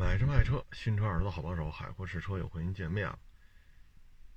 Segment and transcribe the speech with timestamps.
[0.00, 3.18] 买车卖车，新车二手的好帮手，海阔试车又和您见面了。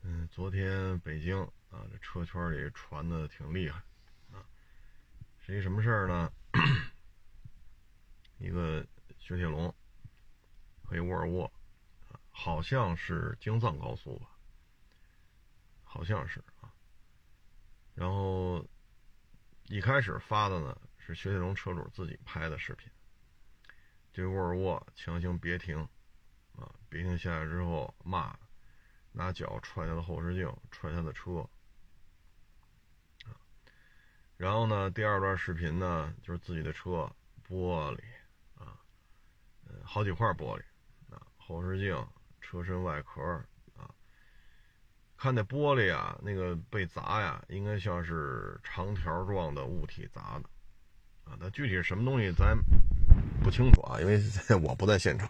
[0.02, 1.40] 嗯，昨天北京
[1.72, 3.82] 啊，这车圈里传的挺厉害
[4.34, 4.44] 啊，
[5.40, 6.30] 是一什么事儿呢？
[8.40, 8.86] 一个
[9.18, 9.74] 雪铁龙
[10.84, 11.50] 和一沃尔沃，
[12.30, 14.28] 好像是京藏高速吧，
[15.86, 16.68] 好像是啊。
[17.96, 18.68] 然后
[19.68, 22.92] 一开始发的呢是雪铁龙车主自己拍的视频。
[24.14, 25.80] 这沃尔沃强行别停，
[26.56, 28.38] 啊，别停下来之后骂，
[29.12, 31.50] 拿脚踹他的后视镜，踹他的车，
[34.38, 37.12] 然后呢，第二段视频呢，就是自己的车
[37.48, 38.04] 玻璃，
[38.54, 38.78] 啊，
[39.84, 40.62] 好几块玻璃，
[41.10, 42.08] 啊，后视镜、
[42.40, 43.20] 车身外壳，
[43.76, 43.90] 啊，
[45.18, 50.48] 看那玻璃啊，那个被砸呀，应该像是长条状的物体砸的，
[51.24, 52.56] 啊，那具体是什么东西咱。
[53.44, 54.22] 不清楚啊，因为
[54.64, 55.30] 我不在现场。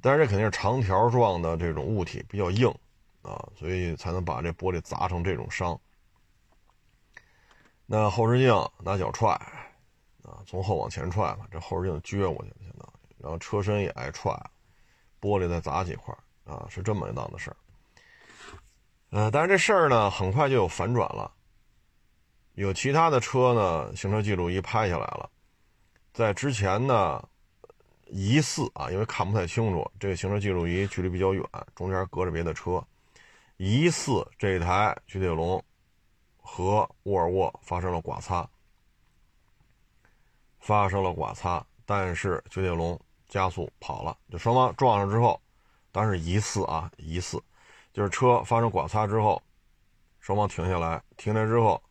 [0.00, 2.68] 但是这肯定是长条状的这种物体比较硬
[3.22, 5.78] 啊，所以才能把这玻璃砸成这种伤。
[7.86, 9.30] 那后视镜拿脚踹
[10.22, 14.30] 啊，从后往前踹嘛，这后视镜撅过去了，相当于，然后车身也挨踹，
[15.20, 17.56] 玻璃再砸几块啊，是这么一档子事儿。
[19.10, 21.32] 呃，但是这事儿呢，很快就有反转了，
[22.54, 25.30] 有其他的车呢，行车记录仪拍下来了。
[26.14, 27.28] 在之前呢，
[28.06, 32.80] 疑似啊，因为看不太清楚，这个行车记录仪距离比较远，中间隔着别的车，
[33.56, 35.60] 疑似这台雪铁龙
[36.36, 38.48] 和沃尔沃发生了剐擦，
[40.60, 45.42] 发生了剐擦，但是雪铁龙加速跑了，就双方撞上之后，
[45.90, 47.42] 但是疑似啊，疑似，
[47.92, 49.42] 就是车发生剐擦之后，
[50.20, 51.82] 双方停下来，停下来之后，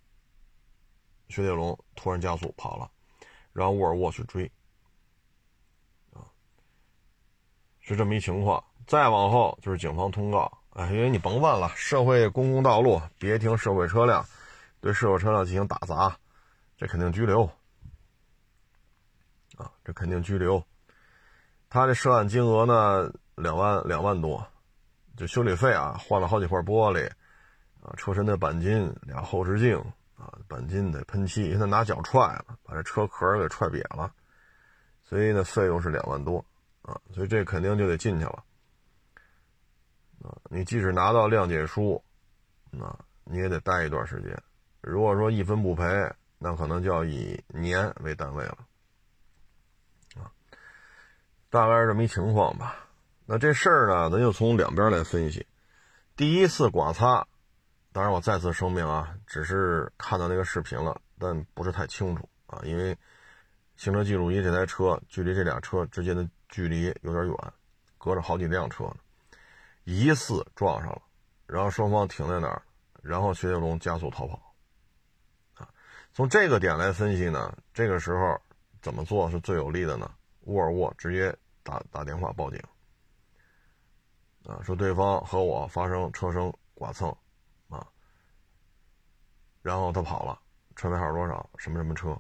[1.28, 2.90] 雪铁龙突然加速跑了。
[3.54, 4.52] 让沃尔沃去追，
[6.12, 6.26] 啊，
[7.80, 8.62] 是这么一情况。
[8.86, 14.26] 再往后就是警方通告，哎，因为你甭问了，社会公共道路别停社会车辆，
[14.82, 16.18] 对社会车辆进行打砸，
[16.76, 17.44] 这肯定拘留，
[19.56, 20.62] 啊，这肯定拘留。
[21.70, 24.46] 他这涉案金额呢，两万两万多，
[25.16, 27.10] 就修理费啊，换了好几块玻璃，
[27.82, 29.82] 啊，车身的钣金，俩后视镜。
[30.24, 34.10] 啊，钣金得喷漆，因为他拿脚踹了，把这车壳给踹瘪了，
[35.04, 36.38] 所以呢，费用是两万多
[36.82, 38.46] 啊，所以这肯定就得进去了
[40.24, 40.32] 啊。
[40.50, 42.02] 你即使拿到谅解书，
[42.72, 44.42] 那你也得待一段时间。
[44.80, 45.84] 如果说一分不赔，
[46.38, 48.58] 那可能就要以年为单位了
[50.16, 50.32] 啊。
[51.50, 52.88] 大概是这么一情况吧。
[53.26, 55.46] 那这事儿呢，咱就从两边来分析。
[56.16, 57.28] 第一次剐擦。
[57.94, 62.98] 当然，我再次声明啊，只是看到那个视频了，但不是太清楚啊，因为
[63.76, 67.54] 行车记录仪这台车距离这俩车之间的距离有点远，
[68.00, 68.96] 隔着好几辆车呢，
[69.84, 71.04] 疑似撞上了，
[71.46, 72.64] 然后双方停在那儿，
[73.04, 74.56] 然后雪铁龙加速逃跑，
[75.54, 75.70] 啊，
[76.14, 78.42] 从这个点来分析呢，这个时候
[78.82, 80.10] 怎么做是最有利的呢？
[80.46, 82.60] 沃尔沃直接打打电话报警，
[84.48, 87.16] 啊，说对方和我发生车身剐蹭。
[89.64, 90.40] 然后他跑了，
[90.76, 91.50] 车牌号多少？
[91.58, 92.16] 什么什么车？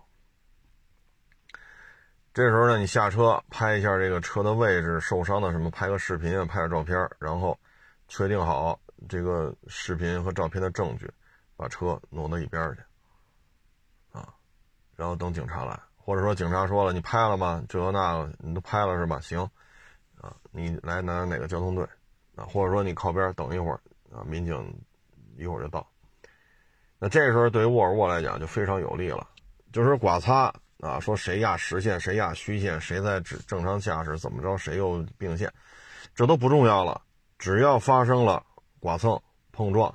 [2.33, 7.59] 这时候呢，你下车拍一下这个车的位置、受伤的什么，拍个视频，拍个照片，然后
[8.07, 11.07] 确定好这个视频和照片的证据，
[11.55, 12.81] 把车挪到一边去，
[14.17, 14.33] 啊，
[14.95, 17.63] 然后等警察来，或者说警察说了，你拍了吗？
[17.69, 19.19] 这个那个你都拍了是吧？
[19.19, 19.41] 行，
[20.19, 21.87] 啊，你来哪哪个交通队，
[22.35, 23.79] 啊，或者说你靠边等一会儿，
[24.11, 24.73] 啊，民警
[25.37, 25.87] 一会儿就到。
[27.03, 29.27] 那这时候对于沃尔沃来讲就非常有利了，
[29.73, 30.43] 就是剐擦
[30.79, 35.51] 啊，说谁压实线，谁压虚线，谁在正正常驾驶怎么着，谁又并线，
[36.15, 37.01] 这都不重要了，
[37.37, 38.41] 只要发生了
[38.79, 39.21] 剐蹭
[39.51, 39.93] 碰撞，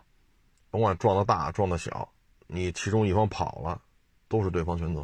[0.70, 2.12] 甭管撞的大撞的小，
[2.46, 3.80] 你其中一方跑了，
[4.28, 5.00] 都是对方全责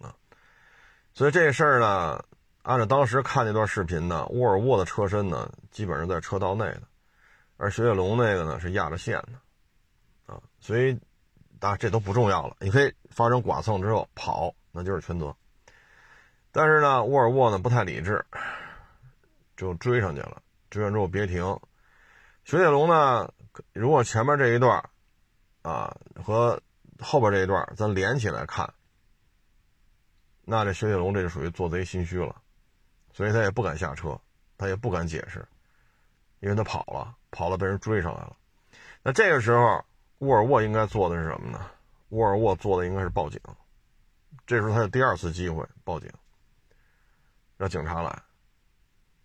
[0.00, 0.12] 啊。
[1.14, 2.24] 所以这事儿呢，
[2.62, 6.82] 按照当时看那段视频呢，沃尔沃的车身呢基本上在车道内的，
[7.56, 9.34] 而雪铁龙那个呢是压着线的。
[10.30, 10.96] 啊，所以，
[11.58, 12.56] 当然这都不重要了。
[12.60, 15.34] 你可以发生剐蹭之后跑，那就是全责。
[16.52, 18.24] 但是呢，沃尔沃呢不太理智，
[19.56, 20.40] 就追上去了。
[20.70, 21.42] 追上之后别停。
[22.44, 23.32] 雪铁龙呢，
[23.72, 24.88] 如果前面这一段
[25.62, 26.62] 啊和
[27.00, 28.72] 后边这一段咱连起来看，
[30.44, 32.40] 那这雪铁龙这就属于做贼心虚了，
[33.12, 34.16] 所以他也不敢下车，
[34.56, 35.44] 他也不敢解释，
[36.38, 38.36] 因为他跑了，跑了被人追上来了。
[39.02, 39.84] 那这个时候。
[40.20, 41.70] 沃尔沃应该做的是什么呢？
[42.10, 43.40] 沃尔沃做的应该是报警，
[44.46, 46.10] 这时候他的第二次机会报警，
[47.56, 48.10] 让警察来，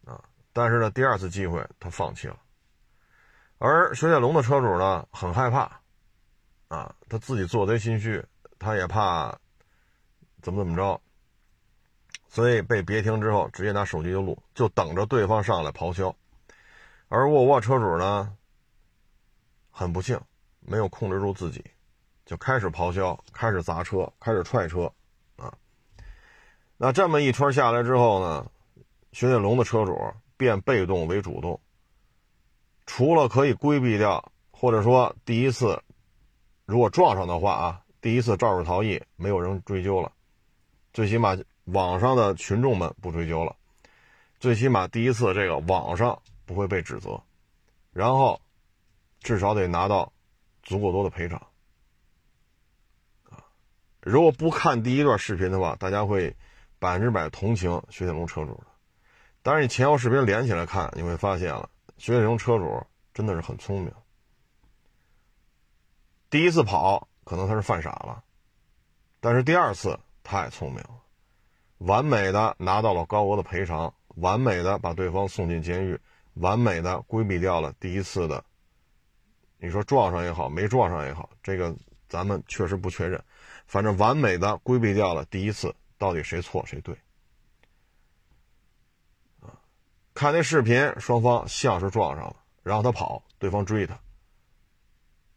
[0.05, 2.39] 啊，但是呢，第二次机会他放弃了，
[3.57, 5.69] 而雪铁龙的车主呢很害怕，
[6.69, 8.23] 啊，他自己做贼心虚，
[8.57, 9.37] 他也怕
[10.41, 11.01] 怎么怎么着，
[12.29, 16.15] 所以被别停之后，直接拿手机就录，就等着对方上来咆哮，
[17.09, 18.33] 而沃尔沃车主呢，
[19.71, 20.17] 很不幸，
[20.67, 21.63] 没有控制住自己，
[22.25, 24.91] 就开始咆哮，开始砸车，开始踹车。
[25.35, 25.53] 啊
[26.77, 28.51] 那这么一圈下来之后呢，
[29.13, 29.97] 雪铁龙的车主
[30.35, 31.59] 变被动为主动，
[32.85, 35.81] 除了可以规避掉，或者说第一次
[36.65, 40.11] 如果撞上的话啊，第一次肇事逃逸没有人追究了，
[40.91, 43.55] 最起码网上的群众们不追究了，
[44.39, 47.21] 最起码第一次这个网上不会被指责，
[47.93, 48.41] 然后
[49.21, 50.11] 至少得拿到
[50.65, 51.39] 足够多的赔偿
[53.29, 53.39] 啊！
[54.01, 56.35] 如果不看第一段视频的话，大家会。
[56.77, 58.67] 百分之百同情雪铁龙车主的，
[59.41, 61.67] 但是你前后视频连起来看，你会发现了
[61.97, 63.91] 雪铁龙车主真的是很聪明。
[66.29, 68.23] 第一次跑可能他是犯傻了，
[69.19, 71.01] 但是第二次太聪明了，
[71.77, 75.99] 完美的拿到了高额的赔偿，完美的把对方送进监狱，
[76.33, 78.43] 完美的规避掉了第一次的，
[79.65, 81.75] 你说撞上也好，没撞上也好，这个
[82.07, 83.19] 咱们确实不确认，
[83.65, 85.73] 反正完美的规避掉了第一次。
[85.97, 86.93] 到底谁错谁对？
[89.39, 89.49] 啊，
[90.13, 93.97] 看那视频，双方像是撞上了，然后他跑，对方追他，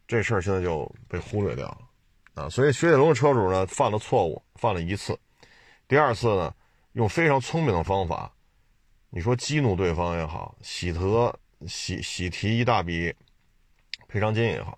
[0.07, 5.19] 这事儿现在就被忽略掉了，啊，所以雪铁龙的车主呢犯了错误，犯了一次，
[5.87, 6.53] 第二次呢
[6.93, 8.31] 用非常聪明的方法，
[9.09, 11.35] 你说激怒对方也好，喜得
[11.67, 13.15] 喜喜提一大笔
[14.09, 14.77] 赔偿金也好，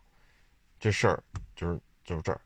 [0.79, 1.23] 这事儿
[1.57, 2.41] 就是就是这儿，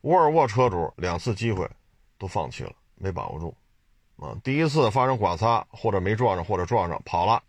[0.00, 1.70] 沃尔沃车主两次机会。
[2.16, 3.54] 都放弃了，没把握住，
[4.16, 7.42] 啊，第一次发生剐擦或者没撞上或者撞上跑了，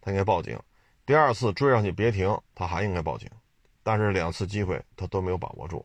[0.00, 0.56] 他应该报警；
[1.04, 3.28] 第二次追上去别停，他还应该报警。
[3.82, 5.84] 但是两次机会他都没有把握住。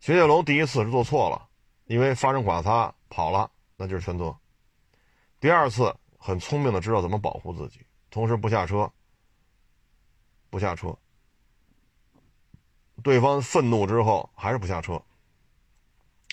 [0.00, 1.46] 雪铁龙第一次是做错了，
[1.84, 4.34] 因为发生剐擦跑了，那就是全责。
[5.38, 8.90] 第二次很聪明的知道怎么保护自己，同时不下车，
[10.50, 10.98] 不下车。
[13.02, 15.02] 对方愤怒之后还是不下车。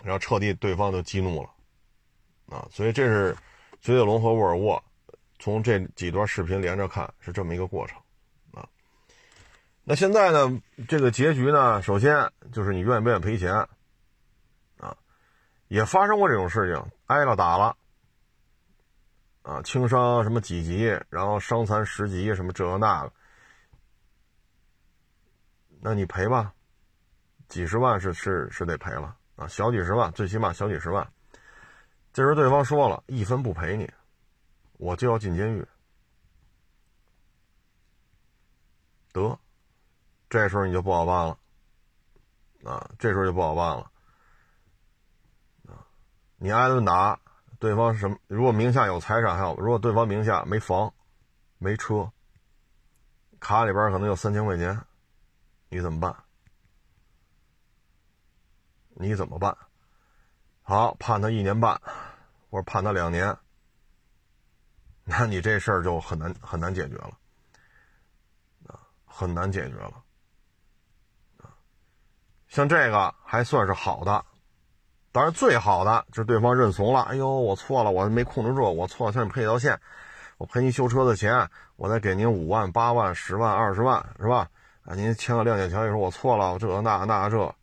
[0.03, 1.50] 然后彻底对方就激怒了，
[2.47, 3.33] 啊，所以这是
[3.79, 4.83] 雪铁龙和沃尔沃
[5.39, 7.97] 从这几段视频连着看是这么一个过程，
[8.51, 8.67] 啊，
[9.83, 13.53] 那现在呢，这个结局呢，首先就是你愿不愿意赔钱，
[14.77, 14.95] 啊，
[15.69, 17.77] 也发生过这种事情，挨了打了，
[19.44, 23.13] 啊，轻伤什么几级，然后伤残十级什么这个那个，
[25.79, 26.53] 那你赔吧，
[27.47, 29.15] 几十万是是是得赔了。
[29.36, 31.06] 啊，小几十万，最起码小几十万。
[32.13, 33.92] 这时候对方说了一分不赔你，
[34.77, 35.68] 我就要进监狱。
[39.12, 39.38] 得，
[40.30, 41.38] 这时候你就不好办了。
[42.63, 43.92] 啊，这时候就不好办了。
[45.68, 45.83] 啊，
[46.38, 47.19] 你挨顿打，
[47.59, 48.18] 对方什么？
[48.27, 50.94] 如果名下有财产还有，如果对方名下没房、
[51.57, 52.09] 没车，
[53.39, 54.81] 卡里边可能有三千块钱，
[55.68, 56.15] 你怎么办？
[58.95, 59.56] 你怎么办？
[60.68, 61.80] 好，判他一年半，
[62.50, 63.38] 或者判他两年，
[65.03, 67.11] 那你这事儿就很难很难解决了，
[68.66, 70.02] 啊，很难解决了，
[71.37, 71.54] 啊，
[72.47, 74.25] 像这个还算是好的，
[75.11, 79.80] 当然最好的就是对方认怂了，哎呦，我错了，我没控制住，我错了，向你赔一条线，
[80.37, 84.49] 我赔您修车的钱，我再给您五万、八万、十万、二十万，是吧？
[84.85, 87.56] 啊，您签个谅解协议，说我错了，这那那这。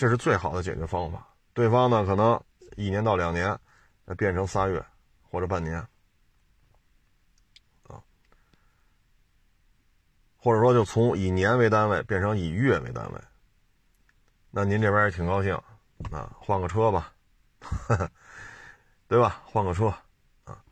[0.00, 1.28] 这是最好的解决方法。
[1.52, 2.42] 对方呢，可能
[2.74, 3.54] 一年到两年，
[4.16, 4.82] 变成仨月
[5.30, 5.76] 或者半年，
[7.86, 8.00] 啊，
[10.38, 13.20] 或者说就从以年为单位变成以月为单位。
[14.50, 15.54] 那您这边也挺高兴，
[16.10, 17.12] 啊，换个车吧，
[19.06, 19.42] 对吧？
[19.44, 19.88] 换个车，
[20.44, 20.64] 啊，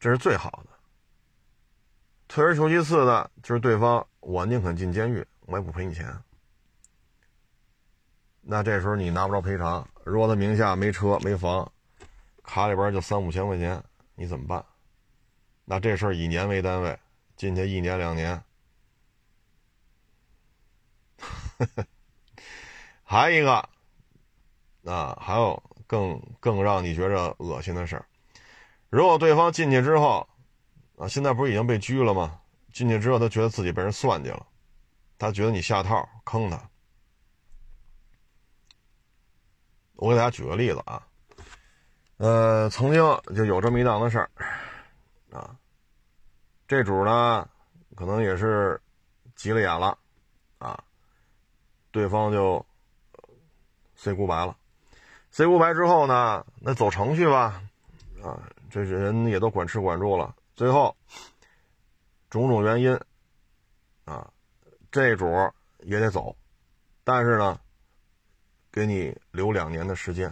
[0.00, 0.70] 这是最好的。
[2.26, 6.12] 退而求其次的，就是对方我宁肯进监狱，我也不赔你钱。
[8.48, 11.68] 那这时候你拿不着赔偿，如果他名下没车没房，
[12.44, 13.82] 卡里边就三五千块钱，
[14.14, 14.64] 你怎么办？
[15.64, 16.96] 那这事儿以年为单位，
[17.36, 18.40] 进去一年两年。
[23.02, 23.68] 还一个，
[24.84, 28.06] 啊，还有更更让你觉着恶心的事儿，
[28.90, 30.24] 如果对方进去之后，
[30.98, 32.40] 啊，现在不是已经被拘了吗？
[32.72, 34.46] 进去之后，他觉得自己被人算计了，
[35.18, 36.70] 他觉得你下套坑他。
[39.96, 41.02] 我给大家举个例子啊，
[42.18, 43.02] 呃，曾经
[43.34, 44.30] 就有这么一档子事儿，
[45.32, 45.56] 啊，
[46.68, 47.48] 这主呢，
[47.94, 48.80] 可能也是
[49.34, 49.96] 急了眼了，
[50.58, 50.78] 啊，
[51.90, 52.64] 对方就
[53.96, 54.56] say goodbye 了
[55.30, 57.62] ，say goodbye 之后呢，那走程序吧，
[58.22, 58.38] 啊，
[58.70, 60.94] 这人也都管吃管住了，最后
[62.28, 62.98] 种种原因，
[64.04, 64.30] 啊，
[64.90, 65.26] 这主
[65.80, 66.36] 也得走，
[67.02, 67.58] 但是呢，
[68.76, 70.30] 给你留两年的时间。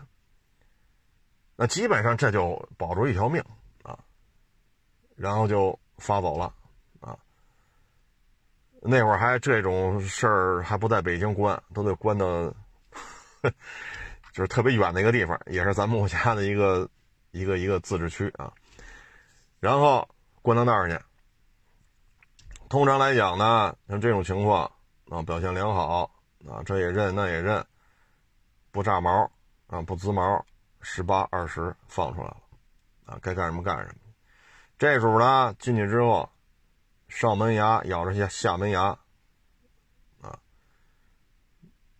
[1.56, 3.42] 那基本上这就保住一条命
[3.82, 3.98] 啊，
[5.16, 6.52] 然后就发走了
[7.00, 7.16] 啊。
[8.82, 12.26] 那会儿还这种事儿还不在北京关，都得关到
[14.34, 16.86] 就是特别远的一个地方，也是咱们国家的一个
[17.30, 18.52] 一个一个自治区啊。
[19.58, 20.06] 然后
[20.42, 21.02] 关到那儿去。
[22.68, 24.70] 通常来讲呢，像这种情况
[25.08, 26.10] 啊，表现良好
[26.46, 27.64] 啊，这也认那也认，
[28.74, 29.30] 不炸毛
[29.68, 30.44] 啊，不滋毛。
[30.80, 32.36] 十八二十放出来了，
[33.06, 33.94] 啊，该干什么干什么。
[34.76, 36.28] 这主呢进去之后，
[37.08, 38.86] 上门牙咬着下下门牙，
[40.20, 40.36] 啊，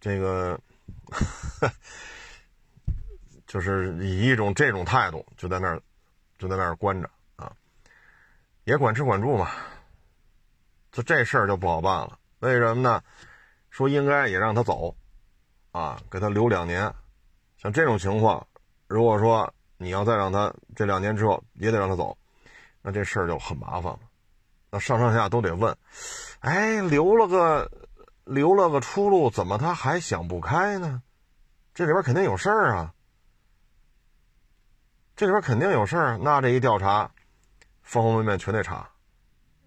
[0.00, 0.60] 这个
[3.46, 5.80] 就是以一种这种态度就在那儿
[6.36, 7.54] 就在那儿关着啊，
[8.64, 9.48] 也管吃管住嘛。
[10.92, 13.02] 就这事儿就不好办了，为什么呢？
[13.70, 14.94] 说应该也让他走，
[15.74, 16.94] 啊，给他留两年。
[17.56, 18.46] 像这种情况。
[18.86, 22.16] 如果说你要再让他这两年之后也得让他走，
[22.82, 23.98] 那这事儿就很麻烦了。
[24.70, 25.76] 那上上下都得问，
[26.40, 27.68] 哎，留了个
[28.24, 31.02] 留了个出路，怎么他还想不开呢？
[31.72, 32.94] 这里边肯定有事儿啊！
[35.16, 37.10] 这里边肯定有事儿，那这一调查，
[37.82, 38.88] 方方面面全得查。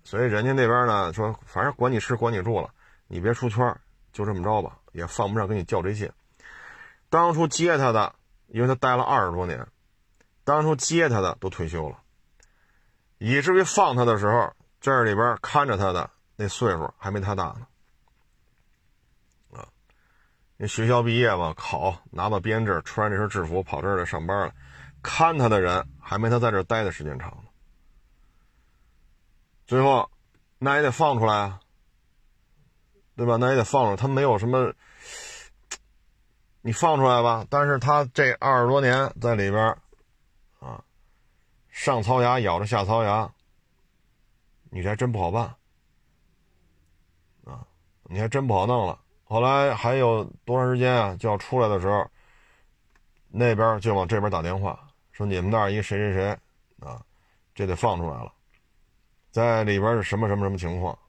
[0.04, 2.70] 所以人家那边呢说，反正管你吃管你住了，
[3.08, 3.76] 你别出圈，
[4.14, 6.12] 就这么着吧，也犯不上跟你较这些。
[7.10, 8.14] 当初接他的。
[8.50, 9.68] 因为他待了二十多年，
[10.46, 11.98] 当初接他的都退休了，
[13.18, 17.68] 以至于放他的时候，这里边看着他的那岁数还没他大呢。
[19.52, 19.68] 啊，
[20.56, 24.54] 那学校毕业吧，考拿到编制，穿这身制服跑这儿来上班了，
[25.04, 27.50] 看他的人还没他在这待的时间长呢。
[29.66, 30.10] 最后，
[30.58, 31.60] 那也得放出来啊，
[33.18, 33.36] 对吧？
[33.36, 34.74] 那也得放出来，他没有什么。
[36.68, 39.74] 你放出来吧，但是他这二十多年在里边
[40.60, 40.84] 啊，
[41.70, 43.32] 上槽牙咬着下槽牙，
[44.70, 45.46] 你这还真不好办，
[47.46, 47.66] 啊，
[48.04, 49.00] 你还真不好弄了。
[49.24, 51.16] 后来还有多长时间啊？
[51.16, 52.06] 就要出来的时候，
[53.30, 56.38] 那边就往这边打电话，说你们那儿一谁谁谁
[56.82, 57.02] 啊，
[57.56, 58.34] 这得放出来了，
[59.32, 61.00] 在里边是什么什么什么情况，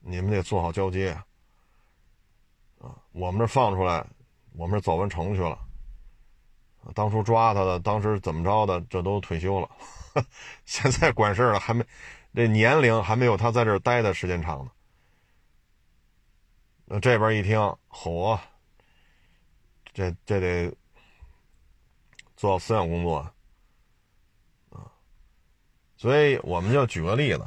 [0.00, 1.10] 你们得做好交接
[2.80, 4.02] 啊，我们这放出来。
[4.52, 5.58] 我们是走完程序了，
[6.94, 9.70] 当初抓他的，当时怎么着的，这都退休了，
[10.64, 11.84] 现在管事了，还没，
[12.34, 14.70] 这年龄还没有他在这儿待的时间长呢。
[16.86, 18.38] 那这边一听，吼，
[19.92, 20.74] 这这得
[22.36, 23.18] 做思想工作
[24.70, 24.90] 啊，
[25.96, 27.46] 所以我们就举个例子，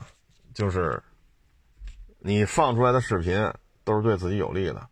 [0.53, 1.01] 就是
[2.19, 3.51] 你放出来的视频
[3.83, 4.87] 都是对自己有利的。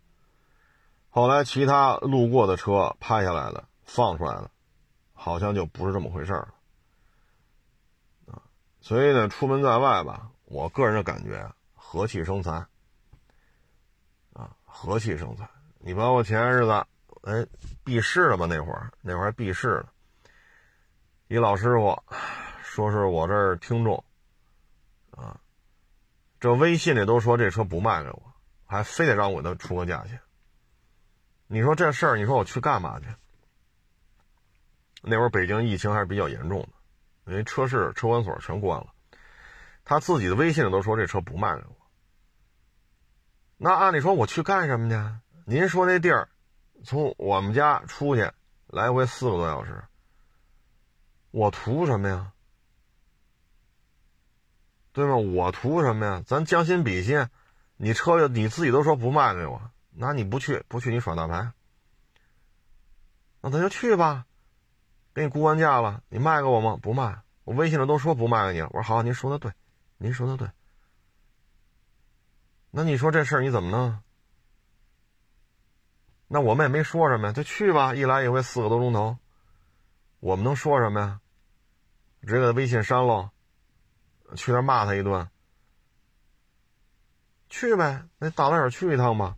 [1.10, 4.50] 后来，其他路过的车拍下来的、放出来的，
[5.12, 6.54] 好像就不是这么回事了，
[8.80, 12.64] 所以呢，出门在外吧，我个人的感觉，和气生财，
[14.32, 15.48] 啊，和气生财。
[15.80, 16.86] 你包括前些日子，
[17.22, 17.46] 哎，
[17.82, 18.46] 闭市了吧？
[18.46, 19.92] 那会儿，那会儿还闭市了。
[21.26, 22.02] 一老师傅
[22.62, 24.04] 说是我这儿听众，
[25.10, 25.40] 啊，
[26.38, 28.22] 这微信里都说这车不卖给我，
[28.64, 30.20] 还非得让我给他出个价钱。
[31.52, 33.06] 你说这事儿，你说我去干嘛去？
[35.02, 36.68] 那会儿北京疫情还是比较严重的，
[37.32, 38.86] 因为车市、车管所全关了。
[39.84, 41.76] 他自己的微信里都说这车不卖给我。
[43.56, 44.96] 那按理说我去干什么去？
[45.44, 46.28] 您说那地儿，
[46.84, 48.30] 从我们家出去
[48.68, 49.82] 来回四个多小时，
[51.32, 52.32] 我图什么呀？
[54.92, 55.16] 对吗？
[55.16, 56.22] 我图什么呀？
[56.24, 57.28] 咱将心比心，
[57.76, 59.60] 你车你自己都说不卖给我。
[59.92, 61.52] 那你不去，不去你耍大牌，
[63.40, 64.26] 那咱就去吧，
[65.12, 66.78] 给你估完价了，你卖给我吗？
[66.80, 68.68] 不卖，我微信上都说不卖给你了。
[68.70, 69.52] 我说好，您说的对，
[69.98, 70.48] 您说的对。
[72.70, 73.98] 那你说这事儿你怎么弄？
[76.28, 79.18] 那我们也没说什么呀，就去吧，一来一回四个多钟头，
[80.20, 81.20] 我们能说什么呀？
[82.22, 83.32] 直接给微信删了，
[84.36, 85.28] 去那骂他一顿，
[87.48, 89.36] 去呗，那大老远去一趟吧。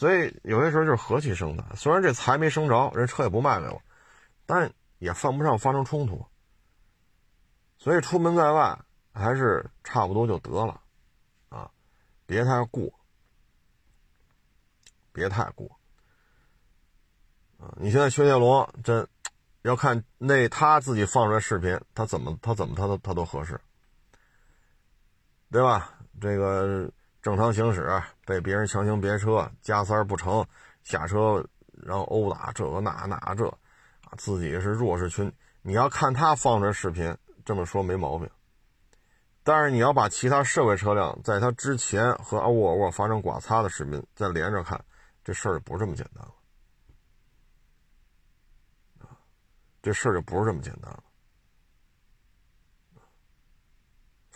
[0.00, 3.82] 所以有些时候就是和气生财，虽然这财没生着，人车也不卖给我，
[4.46, 6.24] 但也犯不上发生冲突。
[7.76, 8.78] 所以出门在外
[9.12, 10.80] 还是差不多就得了，
[11.50, 11.70] 啊，
[12.24, 12.90] 别太过，
[15.12, 15.68] 别太过。
[17.58, 19.06] 啊，你现在薛铁龙真
[19.60, 23.60] 要看那他自己放出来视频，他怎么他怎么他都他都合适，
[25.50, 25.92] 对吧？
[26.18, 26.90] 这个
[27.22, 30.46] 正常行驶被别人强行别车加塞不成，
[30.82, 35.30] 下车然后殴打这个那那这，啊，自己是弱势群。
[35.62, 38.28] 你要看他放出来视频，这么说没毛病。
[39.42, 44.82] 但是你要把其他社会车辆在他之前和沃尔沃发生剐擦的视频再连着看，
[45.24, 46.32] 这事儿就不是这么简单了。
[49.82, 51.02] 这事儿就不是这么简单了。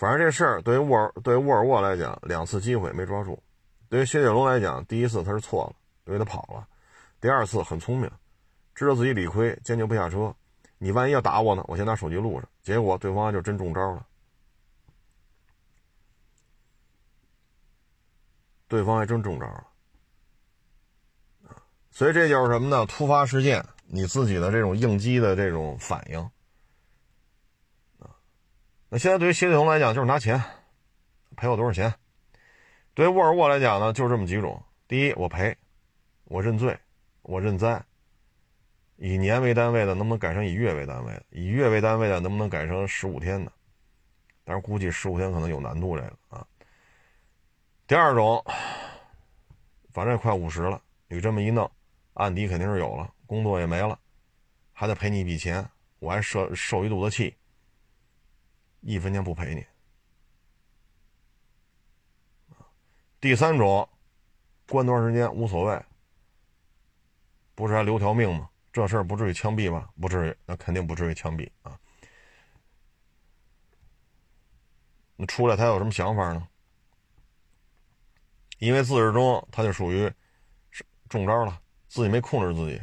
[0.04, 3.32] 反正这事儿对于沃尔对于沃尔沃来讲，两次机会没抓住；
[3.88, 6.62] 对于雪铁龙来讲，第一次他是错了，因为他跑了；
[7.22, 8.10] 第二次很聪明，
[8.74, 10.36] 知道自己理亏，坚决不下车。
[10.76, 11.64] 你万一要打我呢？
[11.68, 12.46] 我先拿手机录着。
[12.62, 14.06] 结果对方就真中招了，
[18.68, 19.64] 对方还真中招了。
[21.90, 22.84] 所以这就是什么呢？
[22.84, 23.64] 突发事件。
[23.86, 26.30] 你自己的这种应激的这种反应，
[28.94, 30.40] 那现在对于雪铁龙来讲就是拿钱
[31.34, 31.92] 赔我多少钱？
[32.94, 35.52] 对于沃尔沃来讲呢，就是这么几种：第一，我赔，
[36.26, 36.78] 我认罪，
[37.22, 37.84] 我认栽。
[38.94, 41.20] 以年为单位的，能不能改成以月为单位？
[41.30, 43.50] 以月为单位的，能不能改成十五天的？
[44.44, 46.46] 但是估计十五天可能有难度，这个啊。
[47.88, 48.44] 第二种，
[49.92, 51.68] 反正也快五十了，你这么一弄，
[52.12, 53.12] 案底肯定是有了。
[53.26, 53.98] 工作也没了，
[54.72, 57.36] 还得赔你一笔钱，我还受受一肚子气，
[58.84, 59.64] 一分钱不赔你。
[63.18, 63.88] 第三种，
[64.68, 65.82] 关多长时间无所谓，
[67.54, 68.50] 不是还留条命吗？
[68.70, 69.88] 这事儿不至于枪毙吧？
[69.98, 71.78] 不至于，那肯定不至于枪毙啊。
[75.16, 76.46] 那出来他有什么想法呢？
[78.58, 80.12] 因为自始至终他就属于
[81.08, 82.82] 中招了，自己没控制自己。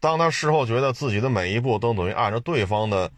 [0.00, 3.12] 当他事后觉得自己的每一步都等于按照对方的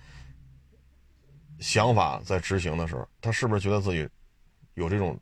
[1.61, 4.09] 想法在执行的时候，他是不是觉得自己
[4.75, 5.17] 有这种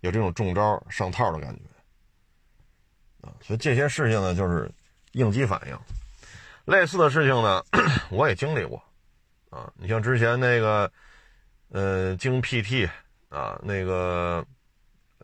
[0.00, 3.34] 有这种中招上套的感觉啊？
[3.42, 4.72] 所以这些事情呢，就是
[5.12, 5.78] 应激反应。
[6.64, 7.62] 类似的事情呢，
[8.10, 8.82] 我也经历过
[9.50, 9.70] 啊。
[9.76, 10.90] 你像之前那个
[11.68, 12.88] 呃，京 PT
[13.28, 14.42] 啊，那个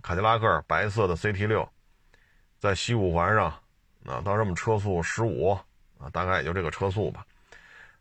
[0.03, 1.67] 凯迪拉克白色的 CT 六，
[2.59, 3.62] 在西五环上。
[4.05, 5.51] 啊，当时我们车速十五
[5.99, 7.25] 啊，大概也就这个车速吧。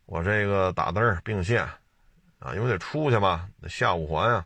[0.06, 1.64] 我这个打灯并线
[2.40, 4.46] 啊，因为得出去嘛，下五环呀，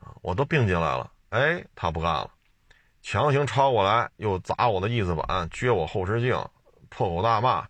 [0.00, 1.10] 啊，我都并进来了。
[1.30, 2.30] 哎，他不干了，
[3.00, 6.36] 强行超过来，又砸我的翼子板，撅我后视镜，
[6.88, 7.68] 破口大骂。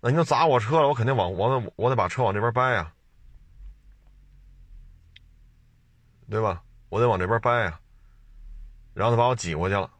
[0.00, 2.92] 那你就砸我车了，我肯定往我得我得把车往这边掰呀，
[6.30, 6.62] 对吧？
[6.88, 7.80] 我得往这边掰呀。
[8.94, 9.90] 然后他把我挤过去了，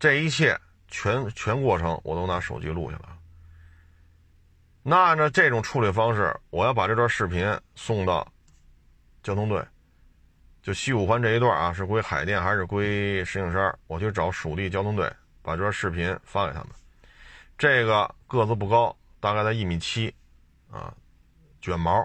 [0.00, 0.58] 这一切。
[0.92, 3.08] 全全过程我都拿手机录下来。
[4.82, 8.30] 那按照这种处理方式，我要把这段视频送到
[9.22, 9.64] 交通队，
[10.60, 13.74] 就西五环这一段啊，是归海淀还是归石景山？
[13.86, 16.68] 我去找属地交通队，把这段视频发给他们。
[17.56, 20.14] 这个个子不高，大概在一米七，
[20.70, 20.92] 啊，
[21.62, 22.02] 卷毛，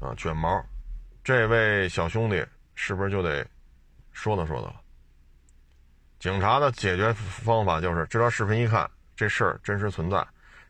[0.00, 0.64] 啊，卷毛，
[1.24, 3.44] 这位小兄弟是不是就得
[4.12, 4.80] 说道说道了？
[6.18, 10.26] 警察的解决方法就是这段视频一看，这事儿真实存在，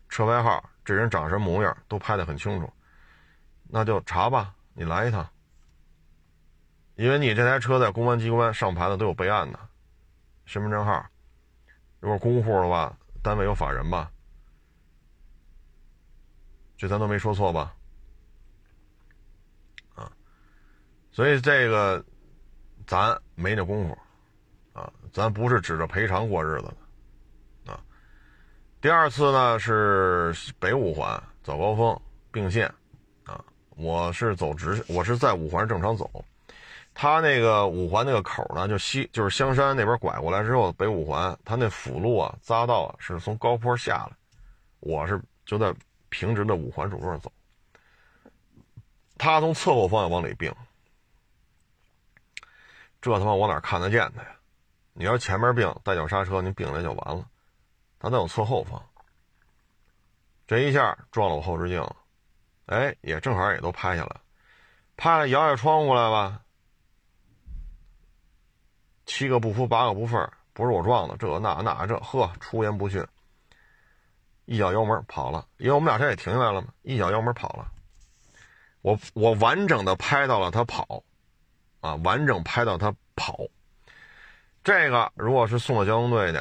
[0.09, 2.71] 车牌号，这人长什么模样都拍得很清楚，
[3.63, 5.27] 那就查吧，你来一趟，
[6.95, 9.59] 因为你这台车在公安机关上牌的都有备案的，
[10.45, 11.05] 身份证号，
[12.01, 14.11] 如果公户的话，单位有法人吧，
[16.77, 17.73] 这咱都没说错吧？
[19.95, 20.11] 啊，
[21.11, 22.03] 所以这个
[22.85, 23.97] 咱没那功夫。
[25.13, 26.63] 咱不是指着赔偿过日子
[27.65, 27.79] 的，啊。
[28.81, 31.99] 第二次呢是北五环早高峰
[32.31, 32.67] 并线，
[33.25, 33.43] 啊，
[33.75, 36.09] 我是走直，我是在五环正常走，
[36.93, 44.15] 他那个五环那个口呢，就西就是香山那边拐过来之后，北五环他那辅路啊匝道是从高坡下来，
[44.79, 45.73] 我是就在
[46.09, 47.31] 平直的五环主路上走，
[49.17, 50.53] 他从侧后方向往里并，
[53.01, 54.29] 这他妈我哪看得见他呀？
[54.99, 57.23] 你要前面并带脚刹车，你并来就完了。
[57.99, 58.83] 他在我侧后方，
[60.47, 61.87] 这一下撞了我后视镜，
[62.65, 64.15] 哎，也正好也都拍下来，
[64.95, 66.41] 拍了摇下窗户来吧。
[69.05, 73.05] 七个不服八个不忿，不是我撞的，这那那这，呵，出言不逊，
[74.45, 77.71] 一脚油门跑了，因为我们俩车也停下来了嘛，一脚油门跑了，
[78.81, 81.03] 我我完整的拍到了他跑，
[81.81, 83.37] 啊，完整拍到他跑，
[84.67, 86.37] 这个如果是送到交通队去，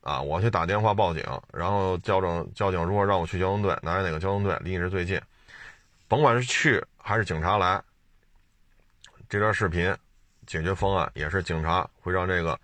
[0.00, 5.20] 啊，我去打电话报警，然后交警交警如果让我去交通队，哪有哪个交通队离你是最近，
[6.08, 7.78] 甭管是去还是警察来，
[9.28, 9.94] 这段视频。
[10.46, 12.58] 解决方案也是警察会让这个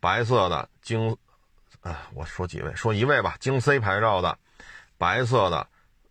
[0.00, 1.16] 白色的京，
[1.82, 4.36] 啊，我说几位，说一位吧，京 C 牌照的
[4.96, 5.64] 白色的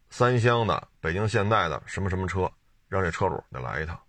[0.10, 2.50] 三厢的北京现代的什么什么车，
[2.88, 4.00] 让这车主得来一趟。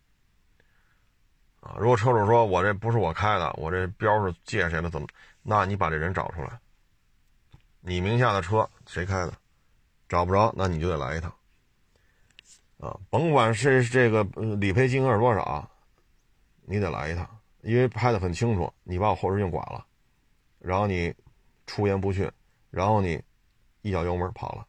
[1.69, 5.07] 啊，如果车主说我这不是我开的，我这标是借谁的，怎么？
[5.43, 6.59] 那你把这人找出来，
[7.81, 9.33] 你名下的车谁开的？
[10.09, 11.31] 找不着，那你就得来一趟。
[12.81, 14.23] 啊，甭管是这个
[14.57, 15.69] 理赔金额是多少。
[16.71, 17.29] 你得来一趟，
[17.61, 19.85] 因为拍的很清楚，你把我后视镜剐了，
[20.59, 21.15] 然后你
[21.67, 22.31] 出言不逊，
[22.71, 23.23] 然后你
[23.83, 24.67] 一脚油门跑了。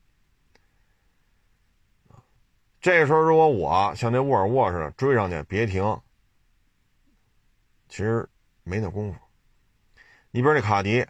[2.81, 5.83] 这时候如果我像那沃尔沃似的追上去，别停，
[7.89, 8.27] 其实
[8.63, 9.19] 没那功夫。
[10.31, 11.05] 你比如那卡迪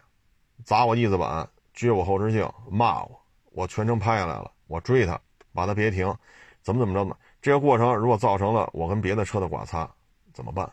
[0.64, 5.20] 砸我翼子板，撅我后视镜，骂我，我全程拍下来了，我追他，
[5.52, 6.12] 把他别停，
[6.62, 7.16] 怎么怎么着呢？
[7.42, 9.88] 这个过程如果造成了我跟别的车的剐擦，
[10.32, 10.70] 怎么办？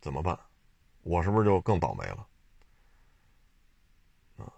[0.00, 0.38] 怎么办？
[1.02, 2.26] 我是不是就更倒霉了？
[4.38, 4.50] 啊，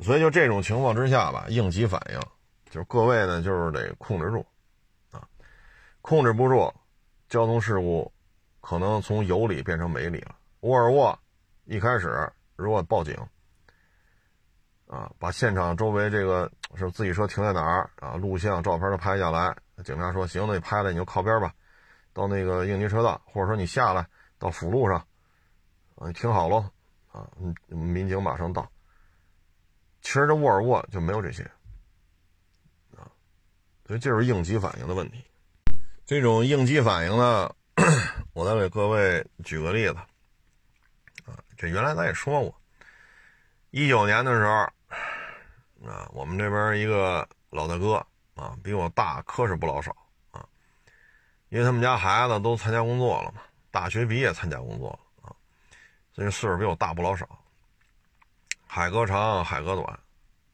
[0.00, 2.20] 所以就这种情况之下吧，应急反应
[2.70, 4.44] 就是各位呢，就是得控制住，
[6.06, 6.70] 控制不住，
[7.30, 8.12] 交通事故
[8.60, 10.36] 可能从有理变成没理了。
[10.60, 11.18] 沃尔沃
[11.64, 13.16] 一开始如果报警
[14.86, 21.54] 啊，把现场周围这个是自己车停在哪儿啊，录像、照片都拍下来，警察说行，那你拍了你就靠边吧，
[22.12, 24.06] 到那个应急车道，或者说你下来。
[24.36, 24.98] 到辅路上，
[25.94, 26.68] 啊，你停好喽，
[27.12, 27.26] 啊，
[27.68, 28.70] 民警马上到。
[30.02, 31.44] 其实这沃尔沃就没有这些，
[32.94, 33.08] 啊，
[33.86, 35.24] 所以这是应急反应的问题。
[36.06, 37.50] 这种应激反应呢，
[38.34, 39.94] 我再给各位举个例子，
[41.24, 42.54] 啊，这原来咱也说过，
[43.70, 44.52] 一九年的时候，
[45.88, 47.94] 啊，我们这边一个老大哥，
[48.34, 49.96] 啊，比我大可是不老少，
[50.30, 50.44] 啊，
[51.48, 53.40] 因为他们家孩子都参加工作了嘛。
[53.70, 55.32] 大学毕业参加工作了啊，
[56.12, 57.26] 所以岁数比我大不老少。
[58.66, 59.98] 海哥长，海哥短，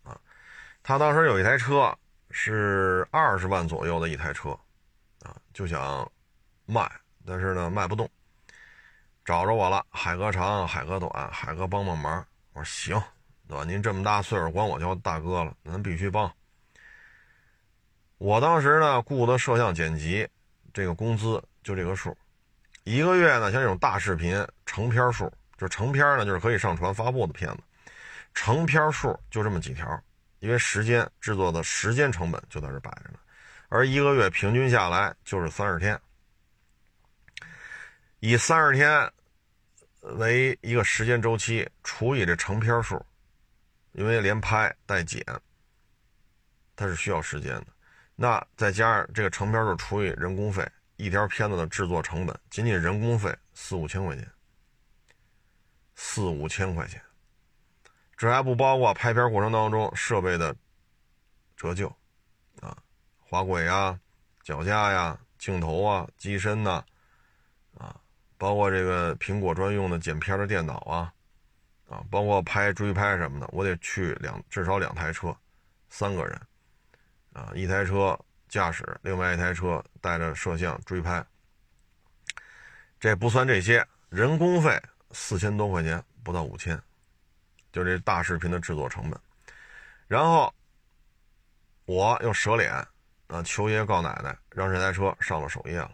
[0.04, 0.16] 啊，
[0.80, 1.92] 他当时有一台车
[2.30, 4.56] 是二十万左右的一台车，
[5.52, 6.10] 就想
[6.66, 6.90] 卖，
[7.26, 8.08] 但是呢卖不动，
[9.24, 9.84] 找着我了。
[9.90, 12.24] 海哥长，海哥短，海哥帮帮忙。
[12.52, 13.02] 我说行，
[13.48, 13.64] 对吧？
[13.64, 16.32] 您这么大岁数，管我叫大哥了，咱必须帮。
[18.18, 20.28] 我当时呢雇的摄像剪辑，
[20.72, 22.16] 这个工资就这个数。
[22.84, 27.58] 一个月呢，像这种大视频成片数，就成片呢，就是可以上传发布的片子，
[28.34, 30.02] 成片数就这么几条，
[30.40, 33.18] 因为时间制作的时间成本就在这摆着呢，
[33.70, 35.98] 而一个月平均下来就是三十天，
[38.18, 39.10] 以三十天
[40.18, 43.00] 为一个时间周期除以这成片数，
[43.92, 45.24] 因为连拍带剪，
[46.76, 47.66] 它是需要时间的，
[48.16, 50.68] 那再加上这个成片数除以人工费。
[50.96, 54.30] 一条片子的制作成本，仅仅人工费四五千块钱，
[55.94, 57.00] 四五千块钱，
[58.18, 60.54] 这还不包括拍片过程当中设备的
[61.56, 61.90] 折旧，
[63.30, 63.96] 滑轨啊、
[64.42, 66.84] 脚架呀、镜头啊、机身呐，
[67.78, 67.94] 啊，
[68.36, 71.14] 包括这个苹果专用的剪片的电脑啊，
[71.88, 75.34] 啊，包括拍追拍什么的，我得去两至少两台车，
[75.88, 76.40] 三个人，
[77.32, 78.18] 啊，一台车。
[78.48, 81.24] 驾驶另外一台车带着摄像追拍，
[82.98, 84.76] 这不算这些人工费
[85.12, 86.76] 四千多块钱，不到五千，
[87.70, 89.16] 就这大视频的制作成本。
[90.08, 90.52] 然后
[91.84, 92.74] 我又舍脸
[93.30, 95.92] 啊，求爷爷告奶奶，让这台车上了首页了。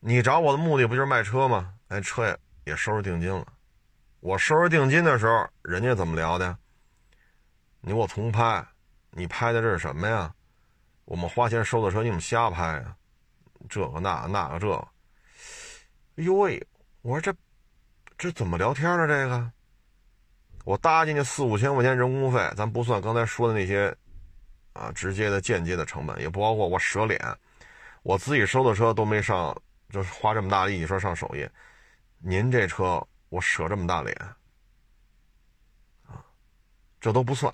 [0.00, 1.72] 你找我的目的不就是卖车吗？
[1.88, 3.46] 哎，车也也收拾定金了。
[4.18, 6.56] 我收拾定金的时候，人家怎么聊的？
[7.80, 8.66] 你给我重拍，
[9.10, 10.34] 你拍的这是什么呀？
[11.04, 12.96] 我们花钱收的车，你们瞎拍啊？
[13.68, 14.76] 这个那那个这个，
[16.16, 16.66] 哎呦喂！
[17.02, 17.38] 我说这
[18.18, 19.06] 这怎么聊天呢？
[19.06, 19.52] 这个
[20.64, 23.94] 我搭进去四五千块钱人工费，咱不算刚才说的那些
[24.74, 27.18] 啊直接的、间接的成本，也不包括我舍脸，
[28.02, 29.56] 我自己收的车都没上，
[29.88, 31.50] 就是花这么大力气说上首页，
[32.18, 34.14] 您这车我舍这么大脸
[36.06, 36.22] 啊，
[37.00, 37.52] 这都不算。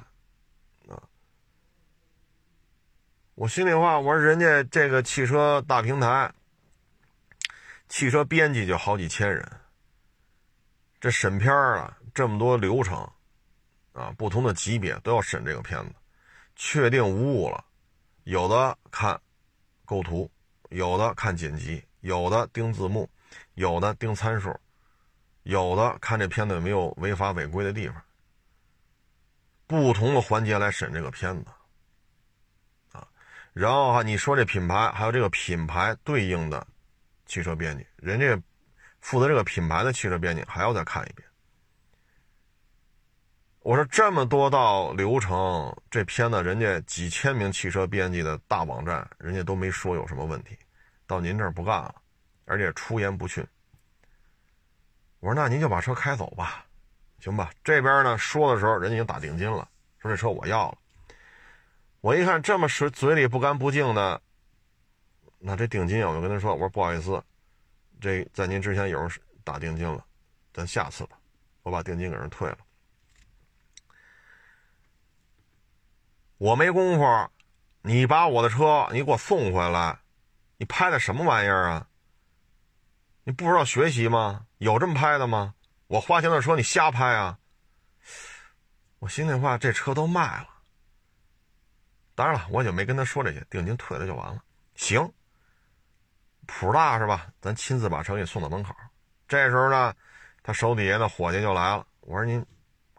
[3.36, 6.30] 我心里话，我说人家这个汽车大平台，
[7.88, 9.50] 汽车编辑就好几千人，
[11.00, 12.98] 这审片啊，这么多流程，
[13.94, 15.94] 啊，不同的级别都要审这个片子，
[16.62, 17.64] 确定无误了，
[18.24, 19.18] 有的看
[19.86, 20.30] 构图，
[20.68, 23.08] 有的看剪辑，有的盯字幕，
[23.54, 24.54] 有的盯参数，
[25.44, 27.96] 有的看这片子有没有违法违规的地方，
[29.66, 31.50] 不同的环节来审这个片子，
[32.92, 33.08] 啊，
[33.54, 36.66] 然后哈，你说这品牌还有这个品牌对应的。
[37.24, 38.36] 汽车编辑，人家
[39.00, 41.29] 负责这个品牌的汽车编辑还要再看一遍。
[43.70, 50.58] 我说这么多道流程，这片子人家几千名汽车编辑的大网站，人家都没说有什么问题，
[51.06, 51.94] 到您这儿不干了，
[52.46, 53.46] 而且出言不逊。
[55.20, 56.66] 我说那您就把车开走吧，
[57.20, 57.52] 行吧？
[57.62, 59.68] 这边呢说的时候，人家已经打定金了，
[60.00, 60.78] 说这车我要了。
[62.00, 64.20] 我一看这么水嘴里不干不净的。
[65.38, 67.22] 那这定金，我就跟他说：“我说不好意思，
[68.00, 69.08] 这在您之前有人
[69.44, 70.04] 打定金了，
[70.52, 71.16] 咱下次吧，
[71.62, 72.58] 我把定金给人退了。
[76.40, 77.30] 我没工夫，
[77.82, 79.98] 你把我的车你给我送回来，
[80.56, 81.86] 你拍的什么玩意儿啊？
[83.24, 84.46] 你不知道学习吗？
[84.56, 85.54] 有这么拍的吗？
[85.86, 87.38] 我花钱的车你瞎拍啊？
[89.00, 90.48] 我心里话，这车都卖了。
[92.14, 94.42] 当然了，我就没跟他说这些，定金退了就完了。
[94.76, 95.12] 行。”
[96.48, 97.30] 谱大是吧？
[97.42, 98.74] 咱亲自把车给送到门口。
[99.28, 99.94] 这时候呢，
[100.42, 101.86] 他手底下的伙计就来了。
[102.00, 102.42] 我说您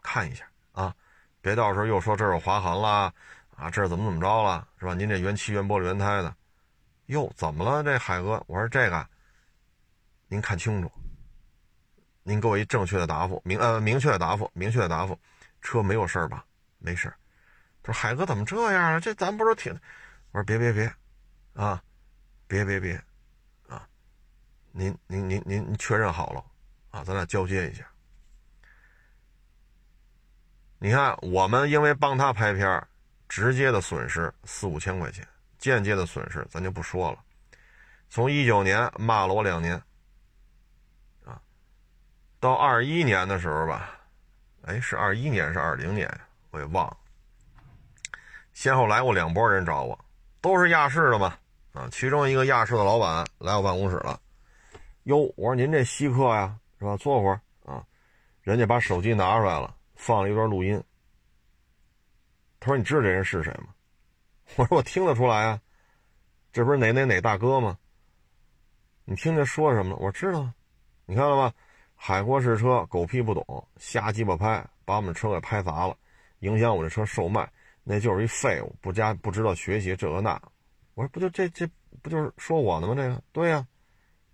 [0.00, 0.48] 看一下，
[1.42, 3.12] 别到时候又说这有划痕了
[3.56, 4.94] 啊，这怎么怎么着了是吧？
[4.94, 6.34] 您这原漆、原玻璃、原胎的，
[7.06, 8.42] 哟，怎么了这海哥？
[8.46, 9.06] 我说这个，
[10.28, 10.90] 您看清楚，
[12.22, 15.18] 您给我一正确的答复，明呃明确的答复，明确的答复，
[15.60, 16.44] 车没有事儿吧？
[16.78, 17.12] 没事。
[17.82, 19.00] 他说海哥怎么这样啊？
[19.00, 19.72] 这咱不是挺……
[20.30, 20.90] 我说别别别，
[21.54, 21.82] 啊，
[22.46, 22.98] 别别别。
[24.74, 26.42] 您您您您您确认好了
[26.90, 27.84] 啊，咱俩交接一下。
[30.84, 32.84] 你看，我们因为帮他拍片
[33.28, 35.24] 直接的损失四五千块钱，
[35.56, 37.18] 间接的损失咱就不说了。
[38.10, 39.80] 从一九年骂了我两年，
[41.24, 41.40] 啊，
[42.40, 43.96] 到二一年的时候吧，
[44.62, 46.12] 哎，是二一年是二零年，
[46.50, 46.96] 我也忘了。
[48.52, 49.96] 先后来过两拨人找我，
[50.40, 51.38] 都是亚视的嘛，
[51.74, 54.18] 啊，其中一个亚视的老板来我办公室了。
[55.04, 56.96] 哟，我说您这稀客呀，是吧？
[56.96, 57.84] 坐会儿啊，
[58.42, 60.82] 人家把手机拿出来了，放了一段录音。
[62.58, 63.68] 他说：“你知道这人是谁吗？”
[64.58, 65.60] 我说：“我听得出来啊，
[66.52, 67.78] 这不是哪哪哪大哥吗？”
[69.06, 69.96] 你听见说什么了？
[69.96, 70.50] 我知道，
[71.06, 71.54] 你看了吧？
[71.94, 75.96] 海阔试车狗屁不懂，瞎鸡巴拍，把我们车给拍砸了，
[76.40, 77.48] 影响我这车售卖，
[77.84, 80.32] 那就是一废物，不加不知道学习这个那。
[80.94, 81.64] 我说：“不就这这
[82.02, 82.94] 不就是说我呢吗？
[82.96, 83.64] 这个对呀。”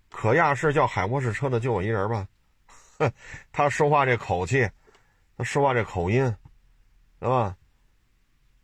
[0.09, 2.27] 可亚市叫海沃士车的就我一人吧，
[2.97, 3.13] 哼，
[3.53, 4.67] 他说话这口气，
[5.39, 6.35] 他说话这口音，
[7.17, 7.55] 对吧？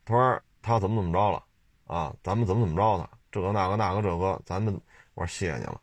[0.04, 1.42] 他说他怎么怎么着了
[1.86, 2.14] 啊？
[2.22, 3.10] 咱们怎么怎么着的？
[3.32, 4.78] 这个那个那个这个，咱们
[5.14, 5.82] 我说谢谢你了。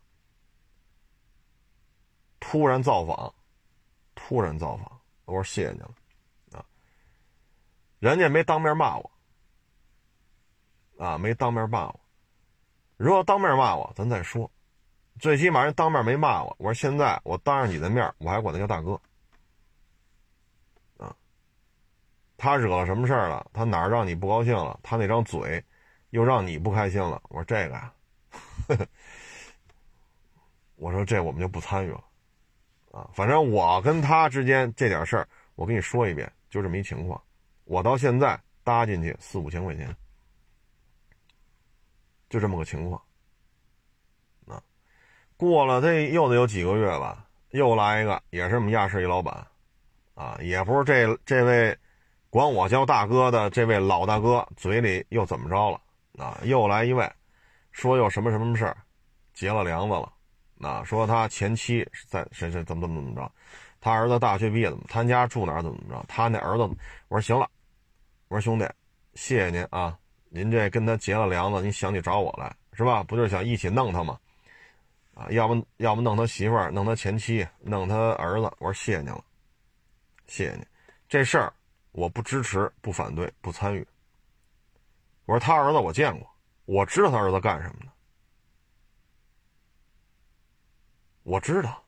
[2.39, 3.33] 突然造访，
[4.13, 5.95] 突然造访，我说谢谢你了
[6.51, 6.63] 啊。
[7.97, 9.11] 人家没当面骂我
[10.99, 11.99] 啊，没当面骂我。
[12.97, 14.51] 如果当面骂我，咱再说。
[15.19, 18.99] 最起码人当面没骂我，我说现在我当着你的面，我还管他叫大哥，
[20.97, 21.15] 啊，
[22.43, 23.49] 他惹了什么事儿了？
[23.53, 24.77] 他哪儿让你不高兴了？
[24.83, 25.63] 他那张嘴
[26.09, 27.21] 又让你不开心了？
[27.29, 27.93] 我说这个呀，
[30.75, 32.03] 我说这我们就不参与了，
[32.91, 37.23] 啊，反正我跟他之间这点事儿，我跟你说一遍，就这么一情况，
[37.63, 39.95] 我到现在搭进去四五千块钱，
[42.29, 43.01] 就这么个情况。
[44.47, 44.61] 啊
[45.37, 49.47] 过了这又得有几个月吧，又来一个，也是我们亚视一老板，
[50.13, 51.77] 啊，也不是这这位
[52.33, 55.79] 管我叫大哥的这位老大哥嘴里又怎么着了
[56.17, 56.35] 啊？
[56.41, 57.07] 又来一位，
[57.71, 58.75] 说又什么什么事儿，
[59.35, 60.11] 结了梁子了，
[60.67, 63.31] 啊，说他前妻在谁谁怎么怎么怎么着，
[63.79, 66.63] 他儿子大学毕业怎么，他家住哪儿怎么怎么着，他那儿子，
[67.07, 67.47] 我说行了，
[68.29, 68.67] 我说兄弟，
[69.13, 69.95] 谢谢您啊，
[70.29, 73.03] 您这跟他结了梁子，您想起找我来是吧？
[73.03, 74.17] 不就是想一起弄他吗？
[75.13, 78.51] 啊，要不要不弄他媳妇儿，弄他前妻，弄他儿子。
[78.57, 79.23] 我说谢谢您了，
[80.25, 80.65] 谢谢您。
[81.07, 81.53] 这事儿
[81.93, 83.87] 我不支持，不反对，不参与。
[85.25, 86.29] 我说他儿子我见过，
[86.65, 87.91] 我知道他儿子干什么的，
[91.23, 91.83] 我知道。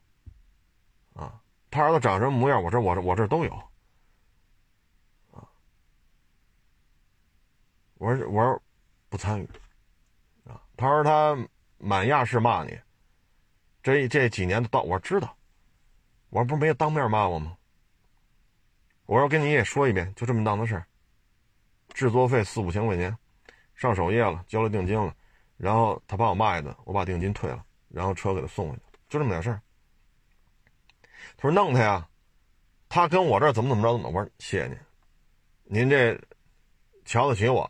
[1.13, 3.51] 啊，他儿子长什么模样，我这我这我这都有。
[5.31, 5.43] 啊，
[7.95, 8.61] 我说我说
[9.09, 9.49] 不参与。
[10.45, 11.35] 啊，他说他
[11.77, 12.79] 满亚市骂你。
[13.81, 15.35] 这这几年都到，我知道，
[16.29, 17.57] 我不是没有当面骂我吗？
[19.05, 20.85] 我说跟你也说一遍，就这么档子事儿。
[21.93, 23.15] 制作费四五千块钱，
[23.75, 25.15] 上首页了，交了定金了，
[25.57, 29.61] 然后他把我骂一顿，我把定金退了，然后车给他送回去，就这么点事儿。
[31.37, 32.07] 他说弄他呀，
[32.89, 36.19] 他跟我这怎么怎么着怎么，我说谢谢您，您这
[37.05, 37.69] 瞧得起我，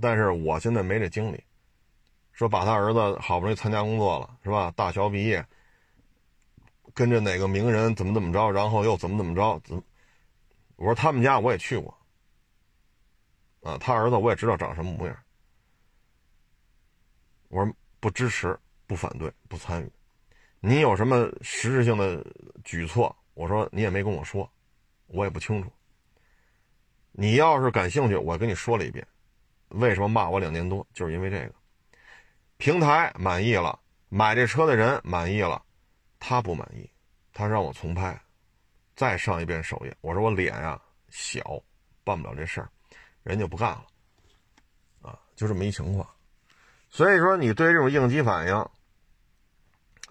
[0.00, 1.42] 但是我现在没这精力。
[2.32, 4.72] 说把他儿子好不容易参加工作了，是吧？
[4.74, 5.44] 大学毕业，
[6.94, 9.60] 跟着哪个名人怎么怎么着，然后又怎么怎么着？
[9.64, 9.82] 怎？
[10.80, 11.94] 我说他们家我也去过，
[13.60, 15.14] 啊，他儿子我也知道长什么模样。
[17.48, 19.92] 我说不支持，不反对，不参与。
[20.58, 22.24] 你有什么实质性的
[22.64, 23.14] 举措？
[23.34, 24.50] 我说你也没跟我说，
[25.08, 25.70] 我也不清楚。
[27.12, 29.06] 你要是感兴趣，我跟你说了一遍，
[29.68, 31.54] 为什么骂我两年多，就是因为这个。
[32.56, 35.62] 平台满意了，买这车的人满意了，
[36.18, 36.88] 他不满意，
[37.34, 38.18] 他让我重拍，
[39.00, 39.96] 再上一遍首页。
[40.02, 41.58] 我说我脸呀小，
[42.04, 42.68] 办不了这事儿，
[43.22, 43.86] 人就不干了，
[45.00, 46.06] 啊，就这么一情况。
[46.90, 48.68] 所以说，你对这种应激反应，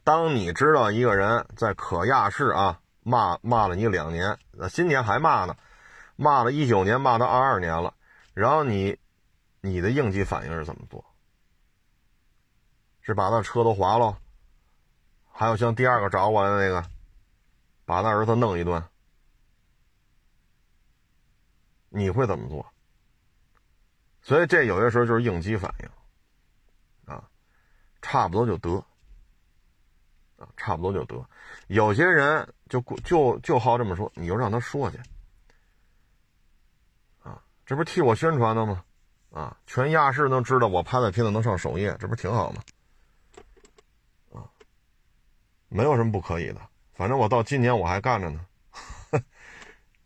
[0.04, 5.56] 当你知道一个人在可亚市啊骂骂了你两年，那今年还骂呢，
[6.16, 7.94] 骂了一九年，骂到二二年了，
[8.34, 8.98] 然后你
[9.62, 11.06] 你的应激反应是怎么做？
[13.02, 14.18] 是把那车都划了，
[15.32, 16.84] 还有像第二个找我的那个，
[17.90, 18.84] 把他儿子弄一顿，
[21.90, 22.64] 你会怎么做？
[24.22, 27.28] 所以这有些时候就是应激反应，啊，
[28.00, 28.76] 差不多就得，
[30.38, 31.28] 啊，差不多就得。
[31.66, 35.00] 有些人就就就好这么说，你就让他说去，
[37.24, 38.86] 啊，这不是替我宣传的吗？
[39.32, 42.62] 啊，全亚视都知道我拍的片子能上首页，这不是挺好吗？
[44.34, 44.46] 啊
[45.70, 46.62] 没有什么不可以的，
[47.00, 48.46] 反正我到今年我还干着呢，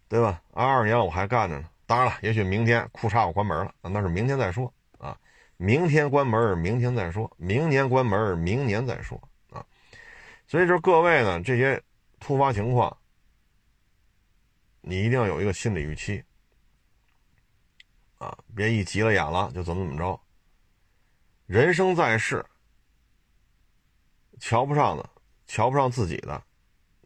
[0.07, 0.43] 对吧？
[0.51, 1.67] 二二年我还干着呢。
[1.87, 5.17] 当然了，也许明天裤衩我关门了，那是明天再说啊。
[5.57, 9.65] 明天关门，明天再说；明年关门，明年再说啊。
[10.45, 11.81] 所以说，各位呢，这些
[12.19, 12.95] 突发情况，
[14.81, 16.23] 你一定要有一个心理预期
[18.19, 20.21] 啊，别一急了眼了就怎么怎么着。
[21.47, 22.45] 人生在世，
[24.39, 25.09] 瞧不上的。
[25.45, 26.41] 瞧不上自己的，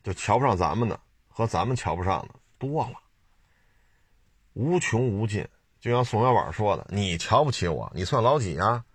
[0.07, 2.93] 就瞧不上咱们的，和咱们瞧不上的多了，
[4.53, 5.45] 无穷无尽。
[5.81, 8.85] 就像宋小宝说的：“你瞧不起我，你算老几啊？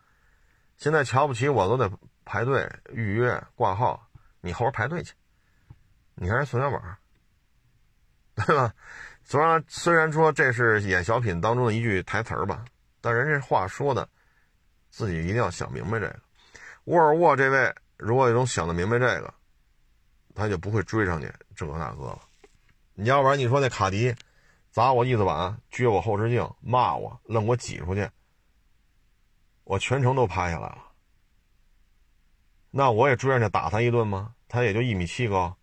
[0.78, 1.92] 现在瞧不起我都得
[2.24, 4.08] 排队预约挂号，
[4.40, 5.12] 你后边排队去。
[6.14, 6.82] 你看人宋小宝，
[8.34, 8.72] 对吧？
[9.22, 12.64] 虽然虽然说这是演小品当中的一句台词吧，
[13.02, 14.08] 但人这话说的，
[14.88, 16.18] 自己一定要想明白这个。
[16.84, 19.32] 沃尔沃这位。”如果能想得明白这个，
[20.34, 22.20] 他就不会追上去这个那个了。
[22.94, 24.14] 你要不然你说那卡迪
[24.70, 28.08] 砸我翼子板、撅我后视镜、骂我、愣给我挤出去，
[29.64, 30.78] 我全程都拍下来了。
[32.70, 34.34] 那我也追上去打他一顿吗？
[34.48, 35.56] 他也就一米七高，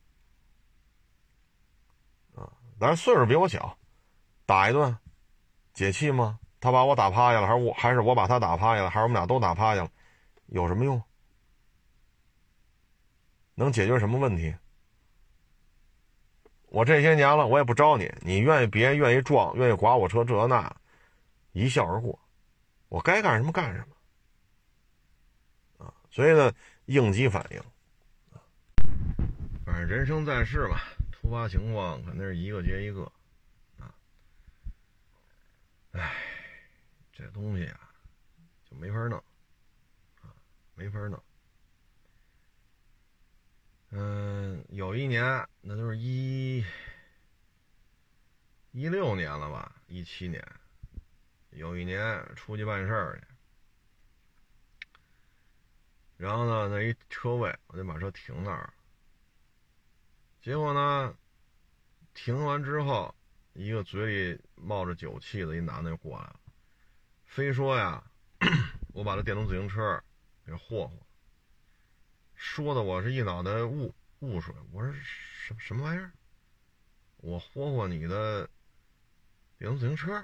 [2.36, 3.78] 啊，但是岁数比我小，
[4.48, 4.98] 打一顿
[5.74, 6.40] 解气吗？
[6.60, 9.92] 他把我打趴下了，还是我还是我把他打趴下了，还是我们俩都打趴下了，
[10.48, 11.02] 有什么用？
[13.60, 14.56] 能解决什么问题？
[16.70, 20.74] 我这些年了，我也不招你，你愿意别愿意撞，愿意刮我车这那，
[21.52, 22.18] 一笑而过。
[22.88, 25.94] 我该干什么干什么啊！
[26.10, 26.54] 所以呢，
[26.86, 27.62] 应急反应
[29.66, 30.80] 反正人生在世嘛，
[31.12, 33.04] 突发情况肯定是一个接一个
[33.78, 33.94] 啊。
[35.92, 36.16] 哎，
[37.12, 37.92] 这东西啊，
[38.72, 39.22] 就没法弄
[40.22, 40.32] 啊，
[40.76, 41.22] 没法弄。
[43.92, 45.24] 嗯，有一年，
[45.62, 46.64] 那就是一
[48.72, 50.46] 一六年了吧，一七年，
[51.50, 53.26] 有一年出去办事儿去，
[56.18, 58.72] 然后呢，那一车位，我就把车停那儿。
[60.40, 61.18] 结果呢，
[62.14, 63.16] 停完之后，
[63.54, 66.40] 一个嘴里冒着酒气的一男的就过来了，
[67.26, 68.04] 非说呀，
[68.94, 70.00] 我把这电动自行车
[70.46, 71.09] 给霍霍。
[72.40, 76.10] 说的我是一脑袋雾雾水，我说什什么玩意儿？
[77.18, 78.50] 我霍霍你的
[79.58, 80.24] 电动自行车，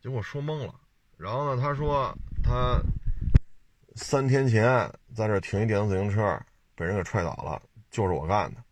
[0.00, 0.72] 结果说懵了。
[1.16, 2.80] 然后呢，他说他
[3.96, 4.64] 三天前
[5.16, 6.40] 在这停一电动自行车，
[6.76, 7.60] 被人给踹倒了，
[7.90, 8.62] 就是我干的。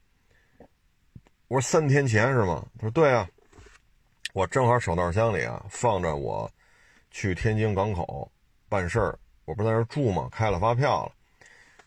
[1.49, 2.65] 我说三天前是吗？
[2.77, 3.29] 他说对啊，
[4.33, 6.49] 我正好手套箱里啊放着我
[7.11, 8.31] 去天津港口
[8.69, 10.29] 办事儿，我不是在这住吗？
[10.31, 11.16] 开了发票了。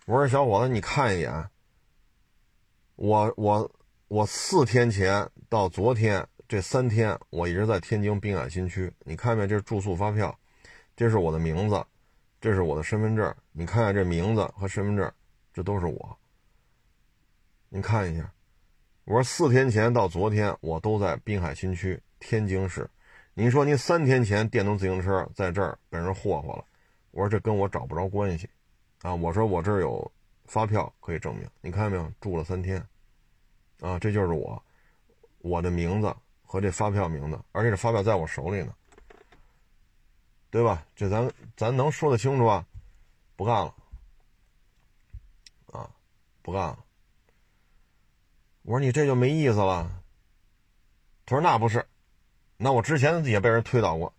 [0.09, 1.31] 我说小伙子，你看一眼，
[2.95, 3.71] 我我
[4.07, 8.91] 我四天前到昨天这三天，我一直在天津滨海新区。
[9.01, 9.45] 你看没？
[9.45, 10.35] 这是住宿发票，
[10.95, 11.85] 这是我的名字，
[12.41, 13.31] 这是我的身份证。
[13.51, 15.13] 你看看这名字和身份证，
[15.53, 16.17] 这都是我。
[17.69, 18.33] 你看一下，
[19.05, 22.89] 我说四天前到昨天，我都在滨海新区天津市。
[23.35, 26.65] 您说您三天前电动自行车在这儿被人霍霍了，
[27.11, 28.49] 我说这跟我找不着关系。
[29.01, 30.11] 啊，我说我这儿有
[30.45, 32.11] 发票可以证明，你看见没有？
[32.19, 32.85] 住了三天，
[33.79, 34.61] 啊，这就是我，
[35.37, 38.75] 我的名字和这发票名字，而且这发票在我手里呢，
[40.49, 40.85] 对吧？
[40.95, 42.65] 这咱咱能说得清楚啊？
[43.37, 43.73] 不干了，
[45.67, 45.89] 啊，
[46.41, 46.77] 不干了。
[48.63, 49.89] 我说你这就没意思了。
[51.25, 51.87] 他说那不是，
[52.57, 54.13] 那我之前也被人推倒过。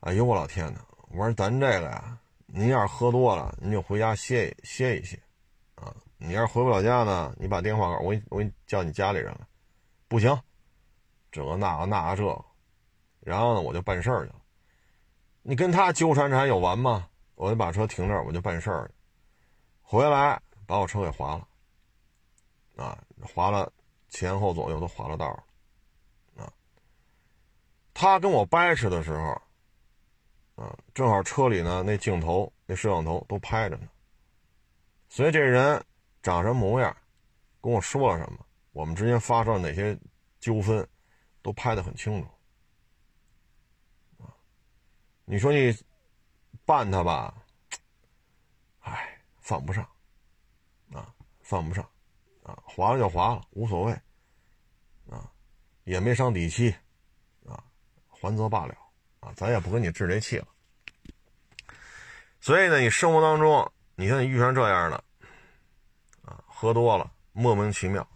[0.00, 0.84] 哎呦我老天哪！
[1.10, 2.18] 我说咱这个呀。
[2.56, 5.20] 您要是喝多了，您就回家歇一歇一歇，
[5.74, 5.92] 啊！
[6.18, 9.40] 你要是回不了家呢，你把电话我给我给你叫你家里人来，
[10.06, 10.40] 不行，
[11.32, 12.44] 这个那个那个这，
[13.18, 14.40] 然后呢我就办事儿去了。
[15.42, 17.08] 你跟他纠缠缠有完吗？
[17.34, 18.94] 我就把车停这儿，我就办事儿去，
[19.82, 23.72] 回来把我车给划了，啊，划了
[24.10, 25.26] 前后左右都划了道
[26.36, 26.52] 啊。
[27.92, 29.42] 他跟我掰扯的时候。
[30.54, 33.88] 啊，正好车里呢，那镜头、那摄像头都拍着呢，
[35.08, 35.84] 所以这人
[36.22, 36.96] 长什么模样，
[37.60, 39.98] 跟我说了什么，我们之间发生了哪些
[40.38, 40.88] 纠纷，
[41.42, 42.28] 都拍得很清楚。
[44.22, 44.30] 啊，
[45.24, 45.76] 你说你
[46.64, 47.34] 办他吧，
[48.80, 49.82] 哎，犯不上，
[50.92, 51.84] 啊，犯不上，
[52.44, 53.92] 啊，划了就划了，无所谓，
[55.10, 55.30] 啊，
[55.82, 56.72] 也没伤底气，
[57.44, 57.64] 啊，
[58.08, 58.76] 还则罢了。
[59.24, 60.46] 啊，咱也不跟你置这气了。
[62.40, 65.02] 所以呢，你生活当中，你看你遇上这样的，
[66.26, 68.06] 啊，喝多了，莫名其妙，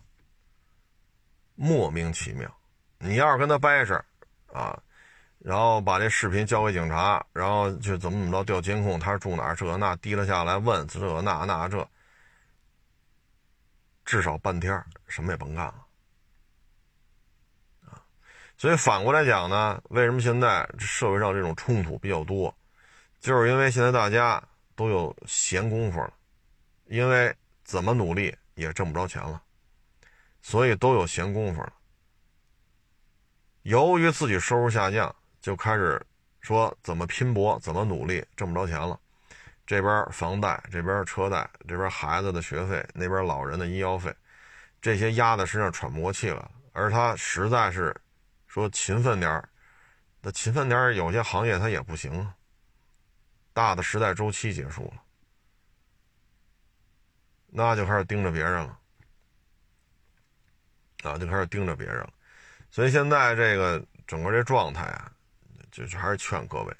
[1.54, 2.54] 莫名其妙。
[2.98, 3.94] 你要是跟他掰扯，
[4.52, 4.78] 啊，
[5.38, 11.88] 然后把这视频交给警察，然后就怎么怎么着调监控，他是住哪儿，这那提了下来问这那那这，
[14.04, 15.86] 至少半天什么也甭干了。
[18.58, 22.52] 所以反过来讲呢，为什么现在社会上这种冲突比较多？
[23.20, 24.42] 就是因为现在大家
[24.74, 26.12] 都有闲工夫了，
[26.86, 27.32] 因为
[27.62, 29.40] 怎么努力也挣不着钱了，
[30.42, 31.72] 所以都有闲工夫了。
[33.62, 36.04] 由于自己收入下降，就开始
[36.40, 38.98] 说怎么拼搏，怎么努力，挣不着钱了。
[39.68, 44.12] 这边房贷，这边车贷，这边孩子的学费，那边老人的医药费，
[44.82, 47.94] 这些压在身上喘不过气了，而他实在是。
[48.58, 49.48] 说勤奋点儿，
[50.20, 52.34] 那勤奋点儿，有些行业它也不行啊。
[53.52, 55.02] 大的时代周期结束了，
[57.46, 58.78] 那就开始盯着别人了，
[61.02, 62.12] 啊，就开始盯着别人了。
[62.70, 65.12] 所以现在这个整个这状态啊，
[65.70, 66.76] 就是还是劝各位，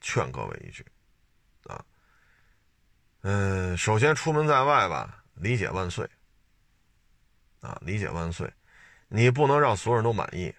[0.00, 0.84] 劝各位一句，
[1.64, 1.84] 啊，
[3.22, 6.08] 嗯，首先出门在外吧，理解万岁，
[7.60, 8.52] 啊，理解万岁。
[9.08, 10.52] 你不能让所有人都满意，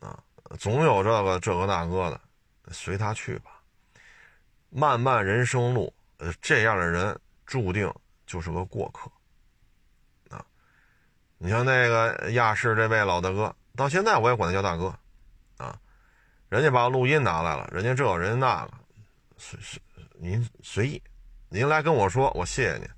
[0.00, 0.22] 啊，
[0.58, 2.20] 总有这个这个那个的，
[2.72, 3.60] 随他去吧。
[4.70, 7.92] 漫漫人生路，呃，这样的人注定
[8.26, 9.10] 就是个过客，
[10.34, 10.42] 啊，
[11.36, 14.96] 你像那个亚视这位老大哥，到现在我也管他叫大哥，
[15.58, 15.78] 啊，
[16.48, 18.72] 人家把录音拿来了，人家这，人家那个，
[19.36, 19.82] 随随
[20.14, 21.02] 您随意，
[21.48, 22.88] 您来跟我说，我谢谢您。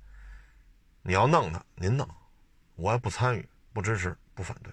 [1.01, 2.07] 你要弄他，您弄，
[2.75, 3.49] 我也不参与。
[3.75, 4.71] 不支持，不反对，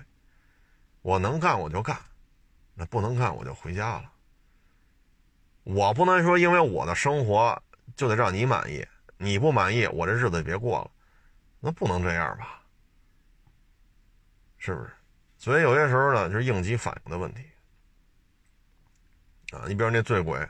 [1.00, 2.00] 我能干我就干，
[2.72, 4.12] 那不能干我就回家了。
[5.64, 7.60] 我不能说因为我的生活
[7.96, 8.86] 就得让你满意，
[9.16, 10.90] 你不满意我这日子也别过了，
[11.58, 12.62] 那不能这样吧？
[14.58, 14.92] 是不是？
[15.36, 17.42] 所以有些时候呢，就是应急反应的问题
[19.50, 19.64] 啊。
[19.66, 20.48] 你比如那醉鬼，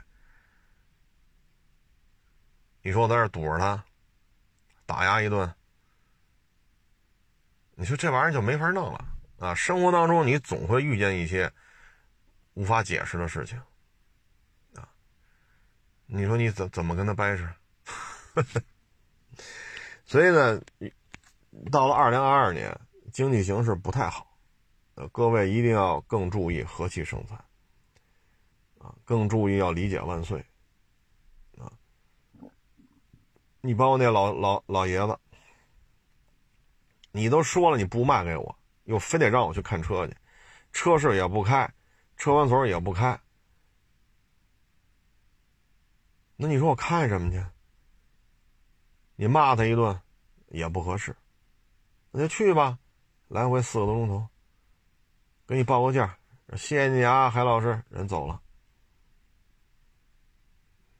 [2.83, 3.83] 你说我在这堵着他，
[4.85, 5.51] 打压一顿。
[7.75, 9.05] 你说这玩意儿就没法弄了
[9.39, 9.55] 啊！
[9.55, 11.51] 生活当中你总会遇见一些
[12.53, 13.59] 无法解释的事情
[14.75, 14.87] 啊！
[16.05, 17.47] 你说你怎怎么跟他掰扯？
[20.05, 20.61] 所以呢，
[21.71, 22.79] 到了二零二二年，
[23.11, 24.37] 经济形势不太好，
[24.93, 27.35] 呃，各位一定要更注意和气生财
[28.77, 30.45] 啊，更注意要理解万岁
[31.57, 31.71] 啊！
[33.61, 35.17] 你包括那老老老爷子。
[37.15, 40.17] 你都说了你不卖给我，又非得让我去看车去，
[40.71, 41.71] 车市也不开，
[42.17, 43.17] 车管所也不开，
[46.35, 47.45] 那你说我看什么去？
[49.15, 50.01] 你骂他一顿
[50.47, 51.15] 也不合适，
[52.09, 52.79] 那就去吧，
[53.27, 54.27] 来回四个多钟头，
[55.45, 56.17] 给你报个价，
[56.57, 58.41] 谢谢你啊，海老师，人走了。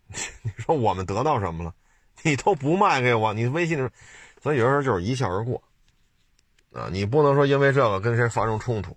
[0.44, 1.74] 你说我们得到什么了？
[2.22, 3.90] 你都不卖给我，你微信里，
[4.44, 5.62] 所以有时候就是一笑而过，
[6.74, 8.96] 啊，你不能说因为这个跟谁发生冲突，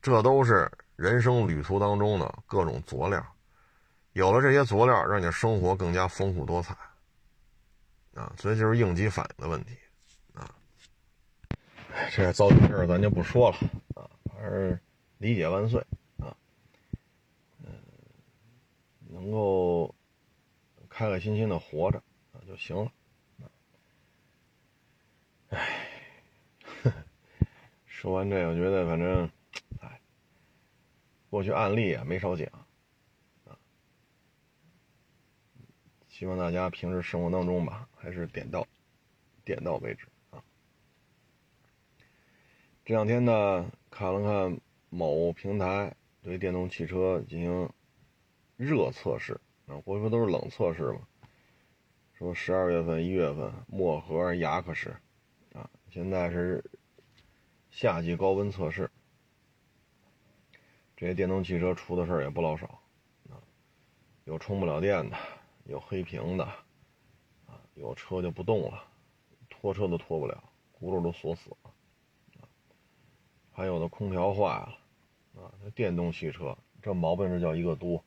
[0.00, 3.24] 这都是人生旅途当中的各种佐料，
[4.12, 6.74] 有了这些佐料，让你生活更加丰富多彩，
[8.14, 9.76] 啊，所以就是应急反应的问题，
[10.32, 10.54] 啊，
[12.10, 13.56] 这糟心事儿咱就不说了，
[13.94, 14.80] 啊，还是
[15.18, 15.80] 理解万岁，
[16.18, 16.34] 啊，
[17.62, 17.72] 嗯，
[19.10, 19.94] 能够。
[20.90, 22.90] 开开心心的活着啊就行了，
[25.50, 25.87] 哎，
[27.98, 29.28] 说完这个，我觉得反正，
[29.80, 30.00] 哎，
[31.30, 32.46] 过去案例啊没少讲，
[33.44, 33.58] 啊，
[36.08, 38.64] 希望大家平时生活当中吧，还是点到，
[39.44, 40.40] 点到为止啊。
[42.84, 45.92] 这两天呢，看了看某平台
[46.22, 47.68] 对电动汽车进行
[48.56, 49.40] 热测试。
[49.66, 51.00] 啊，过去不都是冷测试吗？
[52.14, 54.96] 说十二月份、一月份漠河、雅克什，
[55.52, 56.64] 啊，现在是
[57.70, 58.90] 夏季高温测试。
[60.96, 62.80] 这些电动汽车出的事儿也不老少，
[63.30, 63.38] 啊，
[64.24, 65.16] 有充不了电的，
[65.64, 66.44] 有黑屏的，
[67.46, 68.82] 啊，有车就不动了，
[69.48, 70.42] 拖车都拖不了，
[70.80, 71.70] 轱辘都锁死了，
[73.52, 74.78] 还有的空调坏了，
[75.40, 78.02] 啊，这电动汽车这毛病是叫一个多。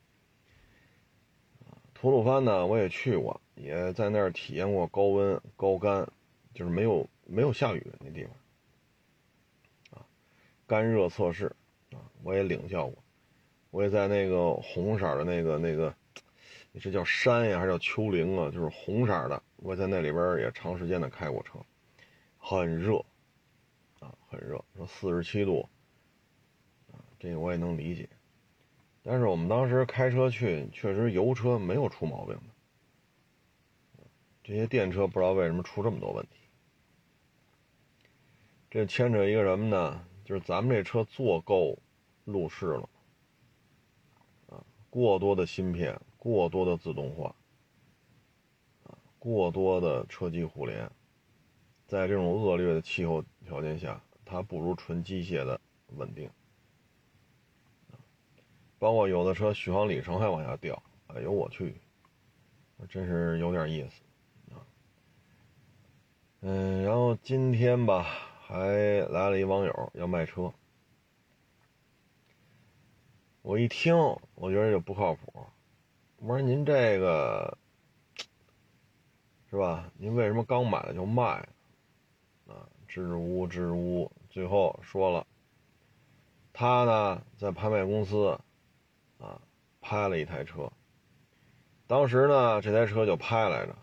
[1.94, 6.12] 吐鲁番呢，我也去过，也在那儿体验过高温高干，
[6.54, 8.34] 就是没有没有下雨那地方，
[10.72, 11.54] 干热测试，
[11.92, 13.04] 啊，我也领教过，
[13.72, 15.94] 我也在那个红色的那个那个，
[16.72, 18.50] 你这叫山呀还是叫丘陵啊？
[18.50, 21.60] 就是红色的，我在那里边也长时间的开过车，
[22.38, 23.04] 很热，
[24.00, 25.68] 啊，很热，说四十七度，
[26.94, 28.08] 啊，这个我也能理解。
[29.04, 32.34] 但是我们当时开车去，确实油车没有出毛病
[33.98, 34.04] 的，
[34.42, 36.38] 这些电车不知道为什么出这么多问题。
[38.70, 40.08] 这牵扯一个什么呢？
[40.32, 41.78] 就是咱们这车做够
[42.24, 42.90] 路试了，
[44.48, 47.36] 啊，过多的芯片，过多的自动化，
[48.86, 50.90] 啊，过多的车机互联，
[51.86, 55.60] 在这种恶劣的气候条件下，它不如纯机械的
[55.98, 56.30] 稳定。
[58.80, 61.76] 包括有的车续航里程还往下掉，哎呦我去，
[62.88, 64.64] 真是有点意思啊。
[66.40, 68.08] 嗯，然后今天吧，
[68.52, 70.52] 还来了一网友要卖车，
[73.44, 73.96] 我一听，
[74.36, 75.48] 我觉得就不靠谱。
[76.18, 77.58] 我说您这个
[79.50, 79.90] 是吧？
[79.98, 81.24] 您为什么刚买了就卖？
[82.46, 85.26] 啊，支支吾吾，支支吾吾，最后说了，
[86.52, 88.38] 他呢在拍卖公司。
[89.18, 89.40] 啊，
[89.80, 90.70] 拍了一台车。
[91.88, 93.74] 当时呢，这台车就拍来着，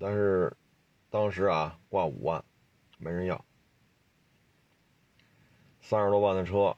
[0.00, 0.56] 但是
[1.10, 2.42] 当时啊，挂五万，
[2.98, 3.44] 没人要。
[5.90, 6.76] 三十多万的车，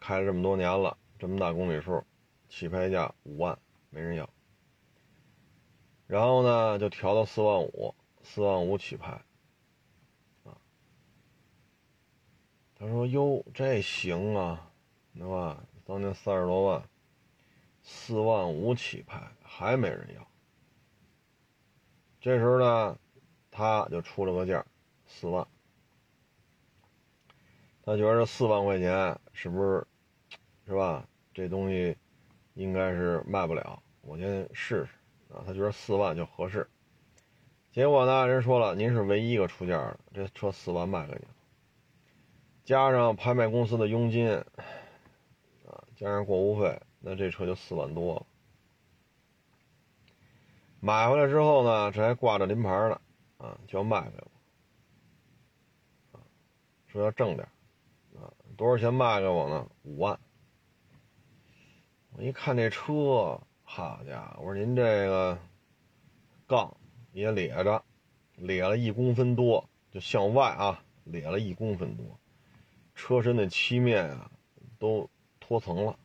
[0.00, 2.02] 开了这么多年了，这么大公里数，
[2.48, 3.56] 起拍价五万，
[3.90, 4.28] 没人要。
[6.08, 7.94] 然后呢，就调到四万五，
[8.24, 9.12] 四万五起拍。
[10.42, 10.58] 啊，
[12.74, 14.68] 他说：“哟，这行啊，
[15.14, 15.64] 对吧？
[15.84, 16.82] 当年三十多万。”
[17.84, 20.26] 四万五起拍还没人要，
[22.20, 22.98] 这时候呢，
[23.52, 24.66] 他就出了个价，
[25.06, 25.46] 四万。
[27.90, 29.84] 他觉得四万块钱是不是，
[30.64, 31.04] 是吧？
[31.34, 31.96] 这东西
[32.54, 35.42] 应该是卖不了，我先试试啊。
[35.44, 36.70] 他觉得四万就合适。
[37.72, 41.34] 结果呢，人说了，您是唯一一个出价的，这车四万卖给你了，
[42.64, 44.30] 加上拍卖公司的佣金，
[45.66, 46.80] 啊，加上过户费。
[47.00, 48.26] 那这车就四万多了，
[50.78, 53.00] 买回来之后呢，这还挂着临牌呢，
[53.38, 54.16] 啊，就要卖给
[56.12, 56.20] 我，
[56.86, 57.48] 说要挣点，
[58.60, 59.66] 多少钱卖给我呢？
[59.84, 60.20] 五万。
[62.10, 65.38] 我一看这车，好家伙，我说您这个
[66.46, 66.76] 杠
[67.12, 67.82] 也咧着，
[68.36, 72.20] 咧了一公分多，就向外啊，咧了一公分多，
[72.94, 74.30] 车身的漆面啊
[74.78, 75.08] 都
[75.40, 75.98] 脱层了。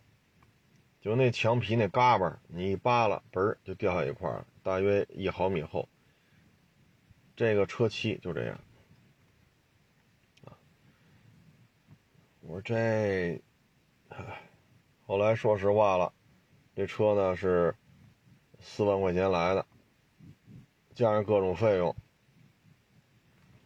[1.01, 5.89] 就那墙皮那嘎巴，你一扒拉，嘣就掉下一块儿，大约一毫米厚。
[7.36, 8.58] 这个车漆就这样。
[12.47, 13.41] 我说这，
[15.07, 16.13] 后来说实话了，
[16.75, 17.75] 这车呢是
[18.59, 19.65] 四万块钱来的，
[20.93, 21.95] 加上各种费用、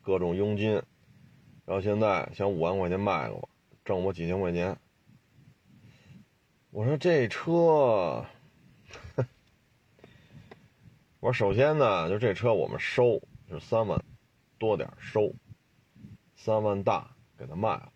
[0.02, 0.82] 各种佣金，
[1.66, 3.50] 然后现在想五万块钱卖给我，
[3.84, 4.78] 挣我几千块钱。
[6.72, 7.52] 我说这车，
[11.20, 14.02] 我说首先呢，就这车我们收是三万
[14.58, 15.34] 多点收，
[16.38, 17.92] 三万大给他卖了，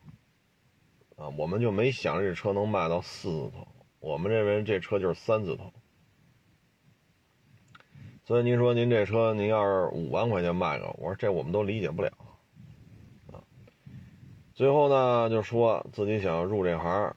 [1.15, 3.67] 啊，我们就没想这车能卖到四字头，
[3.99, 5.71] 我们认为这车就是三字头。
[8.23, 12.11] 所以您说您这车您要是五万块钱卖给我，我说这我们都理解不了，
[13.31, 13.43] 啊，
[14.53, 17.15] 最后呢就说自己想入这行。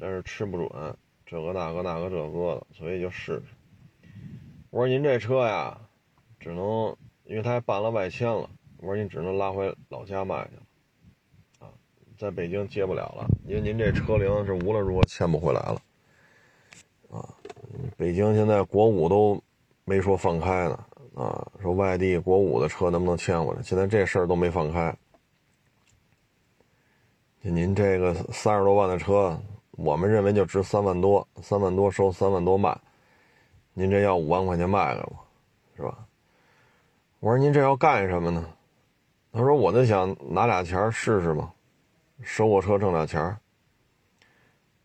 [0.00, 3.44] 但是吃不准，这个那个那个这个的，所以就试试。
[4.68, 5.80] 我说您这车呀，
[6.40, 10.62] 只能因为他还办了外迁了，我说您只能拉回老家卖去了，
[12.18, 15.82] 在北京接不了了，因为您这车龄是无论如何迁不回来了，
[17.10, 17.28] 啊，
[17.96, 19.42] 北京现在国五都
[19.84, 20.78] 没说放开呢，
[21.14, 24.94] 啊，说外地国五的车能不能迁回来，现在这事儿都没放开。
[27.40, 29.38] 您这个三十多万的车。
[29.76, 32.78] 我们认为就值三万多，三万多收，三万多卖。
[33.72, 35.16] 您这要五万块钱卖给我，
[35.74, 36.06] 是吧？
[37.18, 38.48] 我说您这要干什么呢？
[39.32, 41.52] 他说我就想拿俩钱试试嘛，
[42.24, 43.36] 收我车挣俩钱。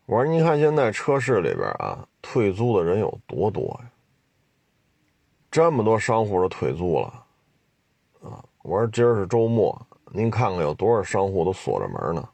[0.06, 3.90] 我说您看现在车市里边啊，退租的人有多多呀？
[5.50, 7.26] 这么多商户都退租了，
[8.22, 8.44] 啊！
[8.62, 12.28] 我说今儿是周末，您看看有多少商户都锁着门呢？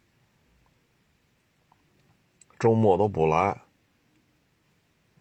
[2.59, 3.59] 周末都不来，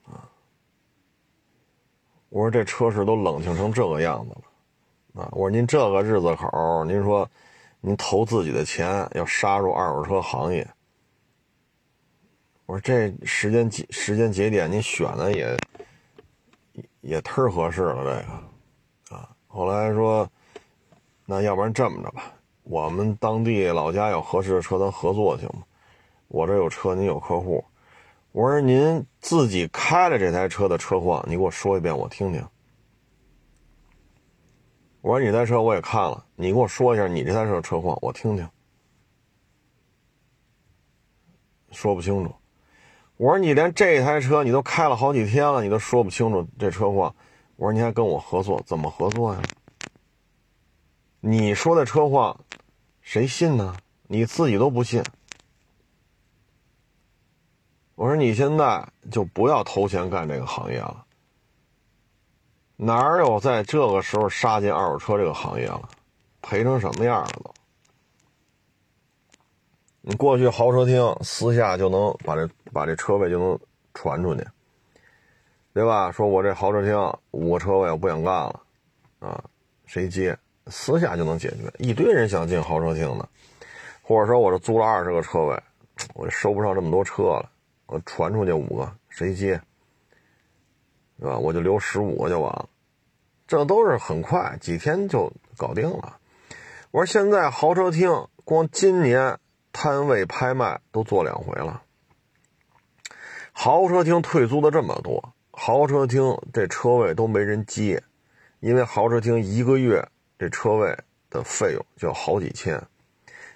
[0.05, 0.27] 啊！
[2.29, 5.29] 我说这车市都冷清成这个样子了，啊！
[5.31, 7.29] 我说您这个日子口，您说
[7.85, 10.67] 您投自己的钱要杀入二手车行业，
[12.65, 15.55] 我说这时间节时间节点，您选的也
[17.01, 18.05] 也忒合适了，这
[19.13, 19.29] 个，啊！
[19.45, 20.27] 后来说，
[21.27, 22.33] 那要不然这么着吧，
[22.63, 25.61] 我们当地老家有合适的车，咱合作行吗？
[26.27, 27.63] 我这有车，您有客户。
[28.31, 32.43] 我说您自己开了这台车的车况，你给我说一遍，我听听。
[35.05, 38.49] 我说你台车我也看了，你给我说一下你这台车的车况，我听听。
[41.69, 42.33] 说不清楚。
[43.17, 47.15] 我说你连这台车你都开了好几天了，你都说不清楚这车况。
[47.55, 49.41] 我说你还跟我合作，怎么合作呀？
[51.19, 52.43] 你说的车况，
[53.01, 53.77] 谁信呢？
[54.07, 55.03] 你自己都不信。
[57.93, 61.04] 我说你现在就不要投钱干这个行业了，
[62.77, 65.89] 哪有在这个时候杀进二手车这个行业了？
[66.41, 67.53] 赔成什么样了都？
[70.01, 73.59] 你过去豪车厅私下就能把这把这车位就能
[73.95, 74.45] 传出去，
[75.73, 76.11] 对吧？
[76.11, 76.95] 说我这豪车厅
[77.31, 78.61] 五个车位我不想干了，
[79.17, 79.43] 啊，
[79.87, 80.37] 谁接？
[80.67, 81.73] 私下就能解决。
[81.79, 83.27] 一堆人想进豪车厅的，
[84.03, 85.63] 或者说我这租了二十个车位，
[86.13, 87.49] 我收不上这么多车了。
[87.87, 89.59] 我传出去五个，谁接？
[91.19, 91.37] 是吧？
[91.37, 92.67] 我就留十五个就完了，
[93.47, 96.17] 这都是很快，几天就搞定了。
[96.91, 99.39] 我说现在豪车厅光今年
[99.71, 101.81] 摊位拍卖都做两回了，
[103.51, 108.03] 豪车厅退租的这么多，豪车厅这车位都没人接，
[108.59, 110.07] 因为豪车厅一个月
[110.37, 110.97] 这车位
[111.29, 112.81] 的费用就好几千，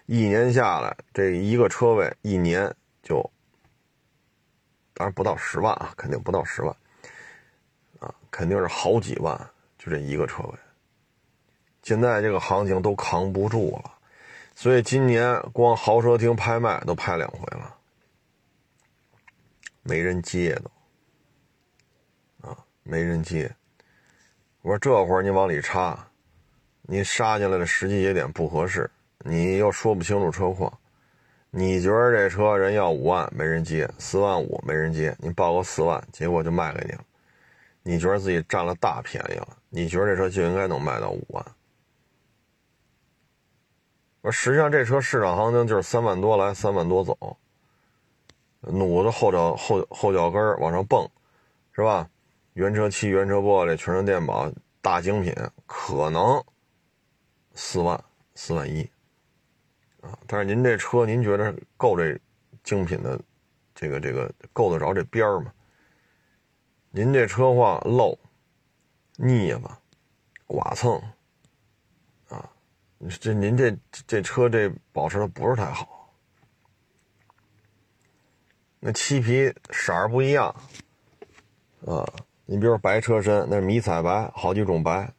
[0.06, 3.30] 一年下来这一个车位一年就。
[4.96, 6.76] 当然不到十万啊，肯定不到十万，
[8.32, 9.38] 肯定是好几万，
[9.78, 10.54] 就这一个车位。
[11.82, 13.92] 现在这个行情都扛不住了，
[14.56, 17.76] 所以今年光豪车厅拍卖都拍两回了，
[19.82, 20.54] 没人接
[22.42, 23.50] 都，啊，没人接。
[24.62, 26.08] 我说这会儿你往里插，
[26.82, 30.72] 你杀进来的时机节点不合适，你又说不清楚车况。
[31.50, 37.04] 你觉得这车人要五万没人接，四万五没人接，你报个四万，结果就卖给你了。
[37.84, 39.58] 你觉得自己占了大便宜了？
[39.70, 41.46] 你觉得这车就应该能卖到五万？
[44.22, 47.38] 而实际上这车市场行情就是三万多来，三万多走，
[48.62, 51.10] 弩子后脚后后脚跟往上蹦，
[51.72, 52.10] 是吧？
[52.54, 54.52] 原车漆、原车玻璃、全车电保，
[54.82, 55.34] 大精品，
[55.66, 56.44] 可能
[57.54, 58.04] 四万、
[58.36, 58.82] 四万一。
[60.02, 62.20] 啊，但是您这车，您觉得够这
[62.64, 63.18] 精品的，
[63.74, 65.54] 这个这个够得着这边吗？
[66.92, 68.18] 您这车况漏、
[69.16, 69.62] 腻子、
[70.48, 71.00] 剐蹭，
[72.30, 72.50] 啊，
[73.20, 73.78] 这您这
[74.08, 76.10] 这车这保持的不是太好。
[78.80, 80.56] 那漆皮色儿不一样，
[81.86, 82.04] 啊，
[82.46, 85.12] 你比如白车身，那是迷彩白，好几种白，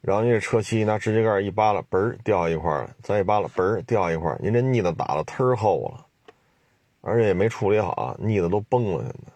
[0.00, 6.06] 然后您这车漆拿指甲盖一扒拉，嘣儿掉一块了，再一扒拉，嘣儿掉一块您这腻子打的忒厚了，
[7.02, 9.32] 而且也没处理好，腻子都崩了，现在，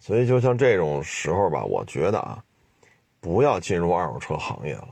[0.00, 2.42] 所以就像这种时候吧，我觉得啊，
[3.20, 4.88] 不要进入二手车行业了。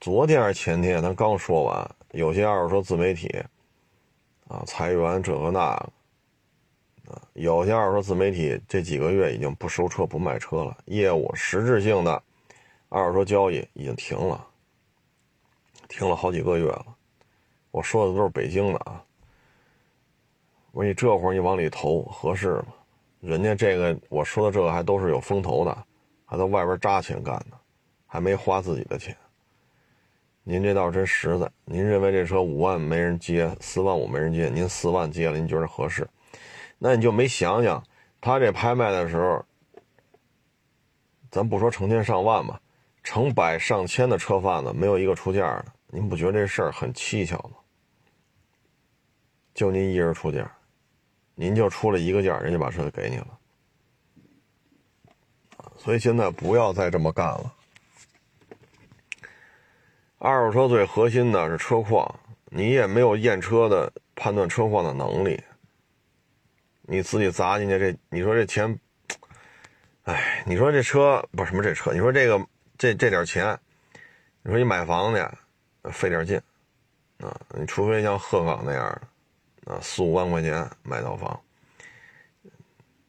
[0.00, 3.28] 昨天还是前天，咱刚说完，有些二手车自媒体，
[4.48, 5.74] 啊，裁员这个那
[7.06, 12.22] 个，啊，有些二手车自媒体这几个月已经不收车不卖车了，业务实质性的
[12.90, 14.46] 二手车交易已经停了，
[15.88, 16.86] 停了好几个月了。
[17.70, 19.02] 我说的都是北京的啊，
[20.72, 22.66] 我说你这会儿你往里投合适吗？
[23.24, 25.74] 人家这个我说的这个还都是有风投的，
[26.26, 27.56] 还在外边扎钱干呢，
[28.06, 29.16] 还没花自己的钱。
[30.42, 31.50] 您这倒是真实在。
[31.64, 36.06] 您认为这车五万没人接，四万五没人接，您四万接了，您觉得合适？
[36.78, 37.82] 那你就没想想，
[38.20, 39.42] 他这拍卖的时候，
[41.30, 42.60] 咱不说成千上万吧，
[43.02, 47.56] 成百上千的车贩子没有一个出价的，您不觉得这事儿很蹊跷吗？
[49.54, 50.54] 就您一人出价，
[51.34, 53.26] 您就出了一个价，人家把车就给你了。
[55.76, 57.52] 所以现在不要再这么干了。
[60.18, 65.42] 二手车最核心的是车况，你也没有验车的判断车况的能力，
[66.82, 68.78] 你自己砸进去这，你说这钱，
[70.04, 72.46] 哎，你说这车不是什么这车，你说这个
[72.78, 73.58] 这这点钱，
[74.42, 76.40] 你说你买房去，费点劲，
[77.18, 79.02] 啊，你除非像鹤岗那样的，
[79.66, 81.40] 啊，四五万块钱买套房，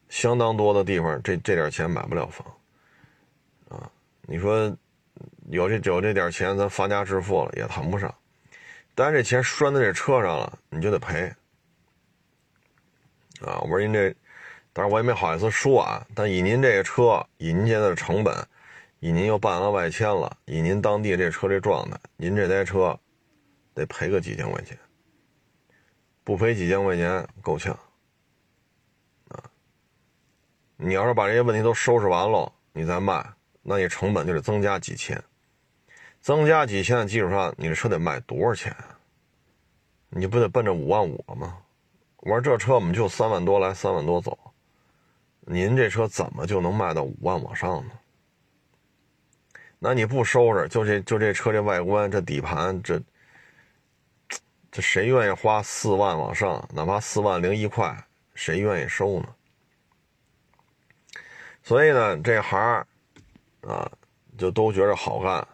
[0.10, 2.47] 相当多的地方，这这点钱买不了房，
[3.70, 3.91] 啊，
[4.24, 4.76] 你说。
[5.51, 8.14] 有这有这点钱，咱发家致富了也谈不上。
[8.95, 11.32] 但是这钱拴在这车上了，你就得赔。
[13.41, 14.14] 啊，我说您这，
[14.74, 16.03] 当然我也没好意思说啊。
[16.16, 18.36] 但以您这个车，以您现在的成本，
[18.99, 22.99] 以您又办了外迁了，以您当地这车这状态，您这台车
[23.76, 24.76] 得赔个几千块钱。
[26.26, 27.71] 不赔几千块钱够呛。
[29.30, 29.41] 啊，
[30.76, 33.26] 你要是把这些问题都收拾完了，你再卖，
[33.61, 35.23] 那你成本就得增加几千。
[36.19, 38.76] 增加几千的基础上，你这车得卖多少钱？
[40.09, 41.57] 你不得奔着五万五了吗？
[42.17, 44.36] 我说这车我们就三万多来，三万多走，
[45.41, 47.91] 您这车怎么就能卖到五万往上呢？
[49.78, 52.99] 那你不收拾，就这就这车这外观、这底盘、这
[54.76, 56.61] 这谁愿意花四万往上？
[56.73, 57.95] 哪怕四万零一块，
[58.34, 59.28] 谁愿意收呢？
[61.63, 62.59] 所以呢，这行
[63.61, 63.89] 啊，
[64.38, 65.47] 就都觉着好干。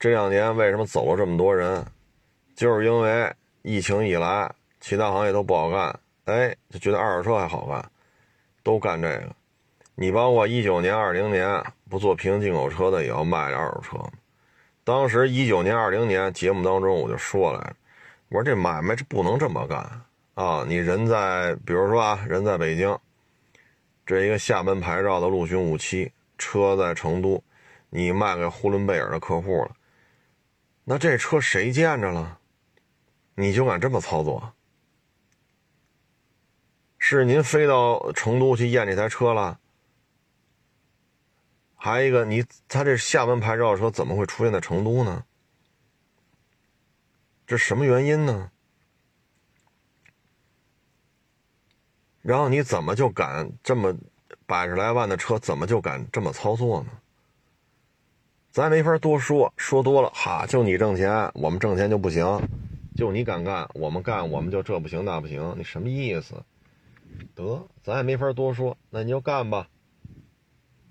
[0.00, 1.86] 这两年为什么走了这么多人？
[2.56, 3.32] 就是因为
[3.62, 7.88] 疫情以来，其他行业都不好干，哎，就觉得二手车还好干，
[8.64, 9.30] 都干这个。
[9.94, 13.98] 你包括一九年、二零年不做平行进口车的，也要卖这二手车。
[14.82, 17.76] 当时一九年、二零年节目当中我就说了，
[18.34, 19.78] 我说这买卖这不能这么干
[20.34, 20.64] 啊！
[20.66, 22.98] 你人在，比如说啊，人在北京，
[24.04, 27.40] 这一个厦门牌照的陆巡五七车在成都，
[27.90, 29.76] 你卖给呼伦贝尔的客户了。
[30.82, 32.40] 那这车谁见着了？
[33.36, 34.52] 你就敢这么操作？
[36.98, 39.60] 是您飞到成都去验这台车了？
[41.76, 45.24] 还一个，你他这厦门牌照车怎么会出现在成都呢？
[47.46, 48.50] 这什么原因呢？
[52.22, 53.94] 然后你怎么就敢这么
[54.46, 56.90] 百十来万的车，怎么就敢这么操作呢？
[58.50, 62.40] 咱没法多说，说多了哈，就你挣钱，我们挣钱就不行；
[62.96, 66.42] 就你敢干，我们干，我们就这不行那不行，你什么意思？
[67.34, 69.68] 得，咱也没法多说，那你就干吧。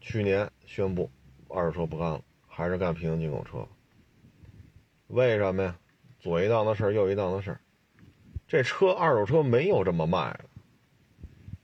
[0.01, 1.09] 去年宣布
[1.47, 3.67] 二手车不干了，还是干平行进口车。
[5.07, 5.75] 为什么呀？
[6.23, 7.59] 左一档的事儿，右一档的事儿，
[8.47, 10.45] 这车二手车没有这么卖的，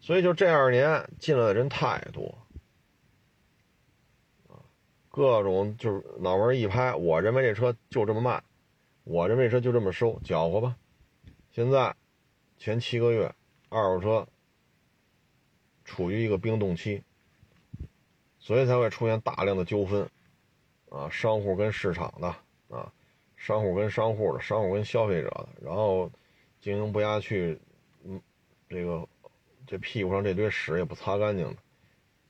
[0.02, 2.38] 所以就这二年进来的人太多。
[5.08, 8.44] 各种就是脑门一拍，我认为这车就这么卖，
[9.06, 10.76] 我认为这车就这么收，搅和吧。
[11.52, 11.96] 现在
[12.58, 13.34] 前七个月，
[13.70, 14.28] 二手车
[15.86, 17.02] 处于一个冰冻期，
[18.40, 20.10] 所以才会出现大量的纠纷
[20.90, 22.28] 啊，商户跟市场的
[22.68, 22.92] 啊，
[23.40, 26.12] 商户跟商户的，商户跟消费者的，然后
[26.60, 27.58] 经营不下去，
[28.04, 28.22] 嗯，
[28.68, 29.08] 这个
[29.66, 31.56] 这屁股上这堆屎也不擦干净的，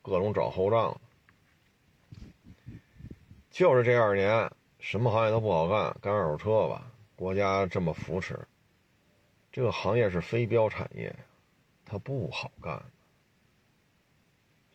[0.03, 1.01] 各种找后账。
[3.49, 6.85] 就是这二年，什么行业都不好干，干二手车吧。
[7.15, 8.39] 国家这么扶持，
[9.51, 11.13] 这个行业是非标产业，
[11.85, 12.81] 它不好干。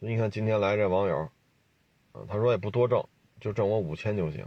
[0.01, 1.31] 所以你看，今天来这网友，
[2.13, 3.03] 嗯，他说也不多挣，
[3.41, 4.45] 就挣我五千就行。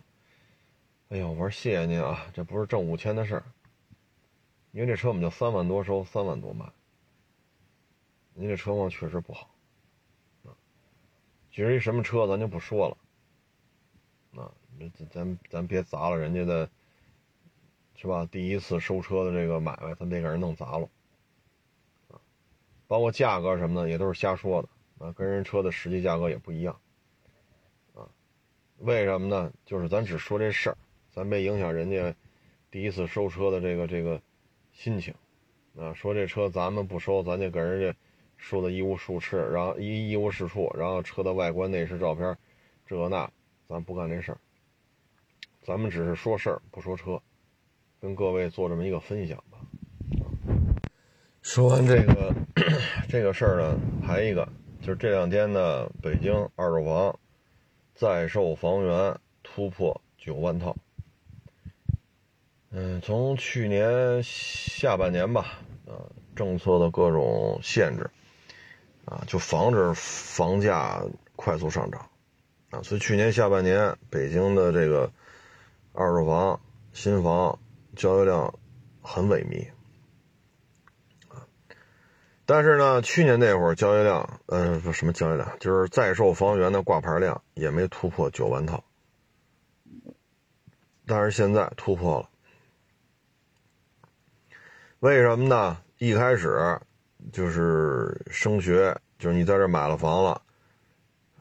[1.09, 3.43] 哎呦，我说谢谢您啊，这不是挣五千的事儿，
[4.73, 6.65] 因为这车我们就三万多收，三万多卖。
[8.33, 9.49] 您这车况确实不好，
[10.43, 10.51] 啊，
[11.49, 16.69] 至于什么车咱就不说了，啊，咱咱咱别砸了人家的，
[17.95, 18.27] 是吧？
[18.29, 20.89] 第一次收车的这个买卖，咱别给人弄砸了，
[22.09, 22.19] 啊，
[22.85, 24.67] 包括价格什么的也都是瞎说的。
[24.99, 26.77] 啊，跟人车的实际价格也不一样，
[27.93, 28.09] 啊，
[28.79, 29.53] 为什么呢？
[29.63, 30.77] 就是咱只说这事儿，
[31.17, 32.13] 咱别影响人家
[32.69, 34.21] 第一次收车的这个这个
[34.71, 35.11] 心情，
[35.75, 37.97] 啊，说这车咱们不收，咱就给人家
[38.37, 42.37] 说的一无是处，然后一一无是处，然后车的外观内饰照片，
[42.85, 43.27] 这那，
[43.67, 44.37] 咱不干这事儿，
[45.63, 47.19] 咱们只是说事儿不说车，
[47.99, 49.57] 跟各位做这么一个分享吧。
[51.41, 52.31] 说完这个
[53.09, 54.47] 这个事儿呢，还一个。
[54.81, 57.19] 就是这两天呢，北京二手房
[57.95, 60.75] 在售房源突破九万套。
[62.69, 66.03] 嗯，从去年下半年吧，啊，
[66.35, 68.09] 政策的各种限制，
[69.05, 71.01] 啊，就防止房价
[71.35, 72.09] 快速上涨，
[72.69, 75.11] 啊，所以去年下半年北京的这个
[75.93, 76.59] 二手房
[76.91, 77.57] 新房
[77.95, 78.53] 交易量
[79.01, 79.67] 很萎靡。
[82.45, 88.83] 但是呢，去年那会儿交易量，呃，什么交易量，就是在售房源的挂牌量也没突破九万套。
[91.05, 92.29] 但是现在突破了，
[94.99, 95.77] 为什么呢？
[95.97, 96.79] 一开始
[97.31, 100.41] 就是升学，就是你在这买了房了，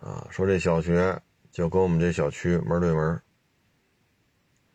[0.01, 1.19] 啊，说这小学
[1.51, 3.21] 就跟我们这小区门对门，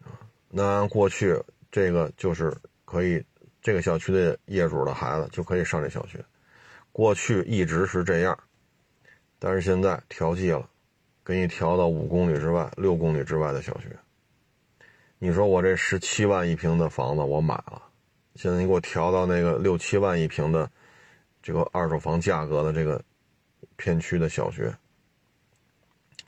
[0.03, 0.19] 啊，
[0.49, 1.39] 那过去
[1.71, 2.55] 这个就是
[2.85, 3.23] 可以。
[3.63, 6.17] 这个小区的业主的孩子就可以上这小学，
[6.91, 8.35] 过去一直是这样，
[9.37, 10.67] 但是现在调剂了，
[11.23, 13.95] 给你调到五公里之外、六公里之外的小学。
[15.19, 17.83] 你说我这十七万一平的房子我买了，
[18.35, 20.69] 现在你给我调到那个六七万一平的
[21.41, 23.03] 这个二手房价格的这个
[23.75, 24.75] 片区的小学，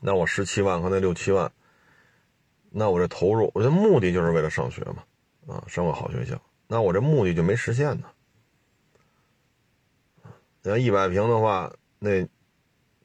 [0.00, 1.50] 那我十七万和那六七万，
[2.70, 6.40] 那我这投入，我的目的就是为了上学嘛，啊，上个好学校。
[6.66, 8.10] 那我这目的就没实现呢。
[10.62, 12.26] 你要一百平的话，那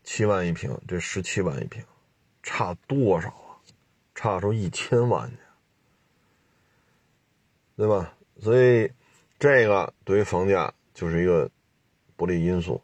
[0.04, 1.84] 七万一平，这十七万一平，
[2.42, 3.60] 差多少啊？
[4.16, 5.38] 差出一千万去，
[7.78, 8.14] 对吧？
[8.42, 8.92] 所以
[9.38, 11.50] 这个对于房价就是一个
[12.16, 12.82] 不利因素。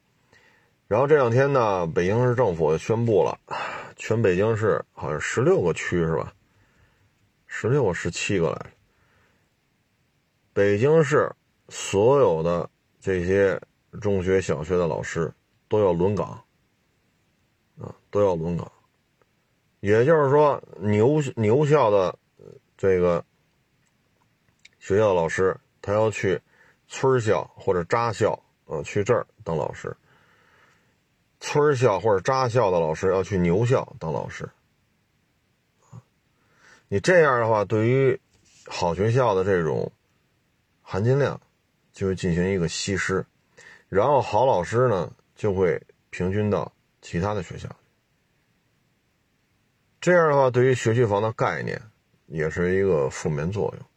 [0.87, 3.39] 然后这两天呢，北京市政府宣布了，
[3.95, 6.33] 全北京市好像十六个区是吧？
[7.47, 8.73] 十六个、十七个来。
[10.53, 11.31] 北京市
[11.69, 13.59] 所有的这些
[13.99, 15.33] 中学、小学的老师
[15.67, 16.43] 都要轮岗，
[17.79, 18.71] 啊，都要轮岗。
[19.79, 22.17] 也就是说，牛牛校的
[22.77, 23.23] 这个
[24.85, 26.39] 学校老师，他要去
[26.87, 29.89] 村校或者扎校，啊，去这儿当老师；
[31.39, 34.47] 村校或者扎校的老师要去牛校当老师。
[36.87, 38.21] 你这样的话，对于
[38.67, 39.91] 好学校的这种。
[40.87, 41.41] 含金量
[41.91, 43.25] 就会进行一个稀释，
[43.89, 45.81] 然后好老师呢就会
[46.11, 46.71] 平均到
[47.01, 47.67] 其他的学校。
[49.99, 51.81] 这样的话，对于学区房的概念
[52.27, 53.94] 也是一个负面作用。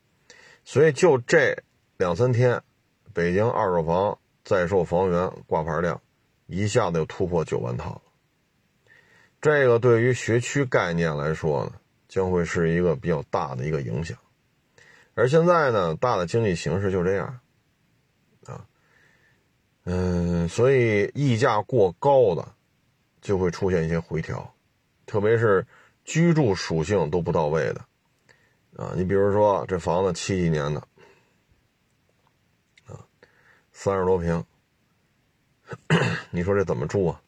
[0.70, 1.56] 所以就这
[1.96, 2.62] 两三天，
[3.14, 5.98] 北京二手房在售房源挂牌量
[6.44, 8.02] 一下子就突破九万套了。
[9.40, 11.72] 这个对于学区概念来说呢，
[12.06, 14.18] 将会是一个比较大的一个影响。
[15.14, 17.40] 而现在呢，大的经济形势就这样，
[18.44, 18.66] 啊，
[19.84, 22.46] 嗯，所以溢价过高的
[23.22, 24.54] 就会出现一些回调，
[25.06, 25.66] 特别是
[26.04, 27.80] 居住属性都不到位的，
[28.78, 30.80] 啊，你比如说这房子七几年的，
[32.86, 32.94] 啊，
[33.72, 34.44] 三十多平，
[36.30, 37.20] 你说这怎么住啊？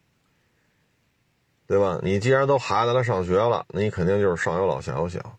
[1.67, 1.99] 对吧？
[2.01, 5.37] 你既然都孩子来上学了，那你肯定就是上有老下有小。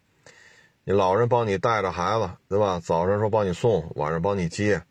[0.84, 2.78] 你老人帮你带着孩子，对吧？
[2.78, 4.82] 早上说帮你送，晚上帮你接，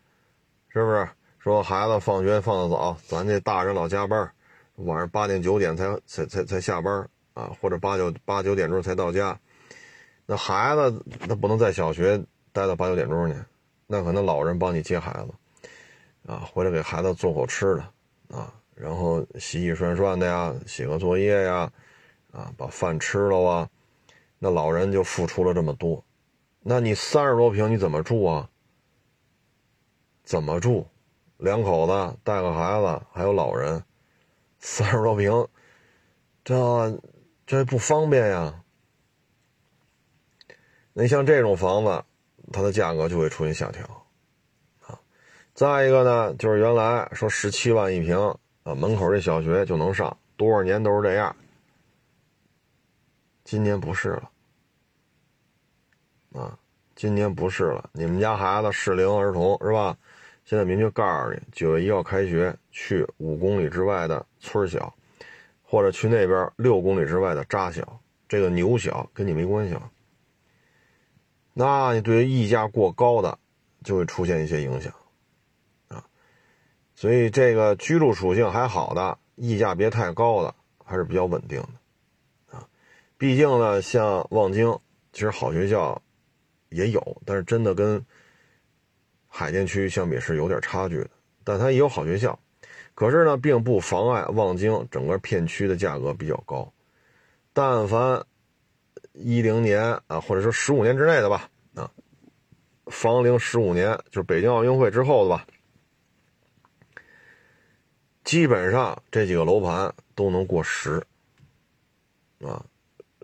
[0.70, 1.08] 是不是？
[1.38, 4.32] 说孩子放学放的早，咱这大人老加班，
[4.78, 9.40] 晚上八点九点才才才才下班啊，或者八九八九点钟才到家。
[10.26, 12.18] 那孩子他不能在小学
[12.52, 13.38] 待到八九点钟去，
[13.88, 21.72] 那可能老人帮你接孩子，啊，回来给孩子做口吃的，啊，然后洗洗涮涮的呀，写个作业呀，
[22.32, 23.70] 啊，把饭吃了啊。
[24.40, 26.04] 那老人就付出了这么多，
[26.62, 28.50] 那你三十多平你怎么住啊？
[30.24, 30.88] 怎么住？
[31.38, 33.84] 两口子带个孩子还有老人，
[34.60, 35.48] 三十多平，
[36.44, 37.00] 这
[37.46, 38.61] 这不方便呀。
[40.94, 42.04] 那像这种房子，
[42.52, 43.84] 它的价格就会出现下调
[44.82, 45.00] 啊。
[45.54, 48.18] 再一个呢，就是原来说十七万一平
[48.64, 51.36] 啊，门口这小学就能上，多少年都是这样。
[53.44, 54.30] 今年不是了
[56.34, 56.58] 啊，
[56.96, 57.90] 今年不是了。
[57.94, 59.98] 你们家孩子适龄儿童是吧？
[60.44, 64.94] 现在明确告诉你，九月一号开学，去五公里之外的村小，
[65.64, 69.90] 或者去那边六公里之外的扎小，这个牛小跟你没关系了。
[71.64, 73.38] 那你对于溢价过高的，
[73.84, 74.92] 就会出现一些影响，
[75.90, 76.04] 啊，
[76.96, 82.68] 所以这个居住属性还好的，溢价别太高的，还是比较稳定的，啊，
[83.16, 84.76] 毕竟呢，像望京，
[85.14, 86.02] 其实好学校
[86.70, 88.04] 也有，但是真的跟
[89.28, 91.12] 海淀区相比是有点差距的，
[91.44, 92.40] 但它也有好学校，
[92.96, 96.74] 可是呢，并不妨碍望京整个片区的价格比较高，
[97.54, 98.26] 但凡。
[99.14, 101.50] 一零年啊，或者说十五年之内的吧，
[102.88, 105.46] 房龄十五年，就是北京奥运会之后的吧，
[108.24, 111.02] 基本上这几个楼盘都能过十，
[112.42, 112.66] 啊，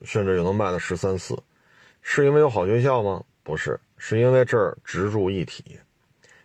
[0.04, 1.38] 甚至有能卖到十三四，
[2.02, 3.24] 是因为有好学校吗？
[3.44, 5.80] 不是，是因为这儿直住一体，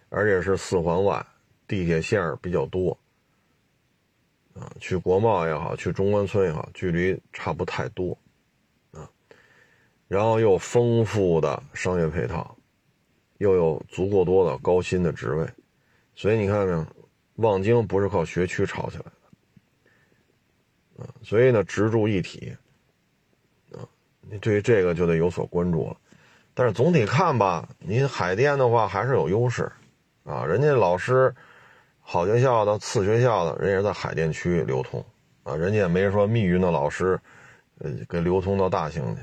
[0.08, 1.24] 而且是四环外，
[1.66, 2.96] 地铁线比较多，
[4.54, 8.16] 啊，去国贸也好，去中关村也好，距离差不太多。
[8.92, 9.08] 啊
[10.08, 12.54] 然后又丰富的商业配套，
[13.42, 15.44] 又有足够多的高薪的职位，
[16.14, 16.86] 所以你看没有，
[17.34, 19.04] 望京不是靠学区炒起来
[20.96, 22.56] 的，啊，所以呢，直住一体，
[23.72, 23.82] 啊，
[24.20, 25.96] 你对于这个就得有所关注了。
[26.54, 29.68] 但是总体看吧，您海淀的话还是有优势，
[30.22, 31.34] 啊，人家老师
[32.00, 35.04] 好学校的、次学校的，人家在海淀区流通，
[35.42, 37.18] 啊，人家也没说密云的老师，
[37.80, 39.22] 呃，给流通到大兴去。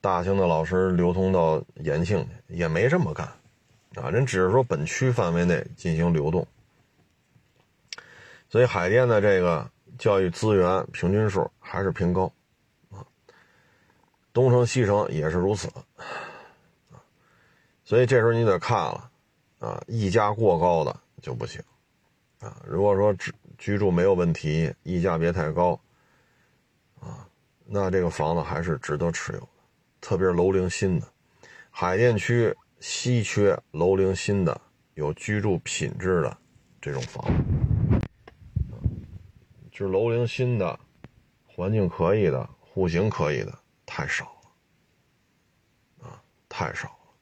[0.00, 3.26] 大兴的老师流通到延庆去，也没这么干，
[3.96, 6.46] 啊，人只是说本区范围内进行流动，
[8.48, 12.30] 所以海淀的这个教育资源平均数还是偏高，
[12.90, 13.06] 啊，
[14.32, 15.68] 东城西城也是如此，
[16.90, 16.98] 啊，
[17.84, 19.10] 所以这时候你得看了，
[19.60, 21.62] 啊，溢价过高的就不行，
[22.40, 25.78] 啊，如果说居居住没有问题，溢价别太高，
[27.00, 27.26] 啊，
[27.64, 29.48] 那这个房子还是值得持有的。
[30.00, 31.06] 特别是楼龄新的，
[31.70, 32.54] 海淀区
[32.86, 34.60] 稀缺楼龄新的、
[34.92, 36.36] 有居住品质的
[36.82, 38.06] 这种房子，
[39.70, 40.78] 就是楼龄新的、
[41.46, 44.26] 环境可以的、户型可以的太少
[46.02, 47.14] 了，啊，太少了。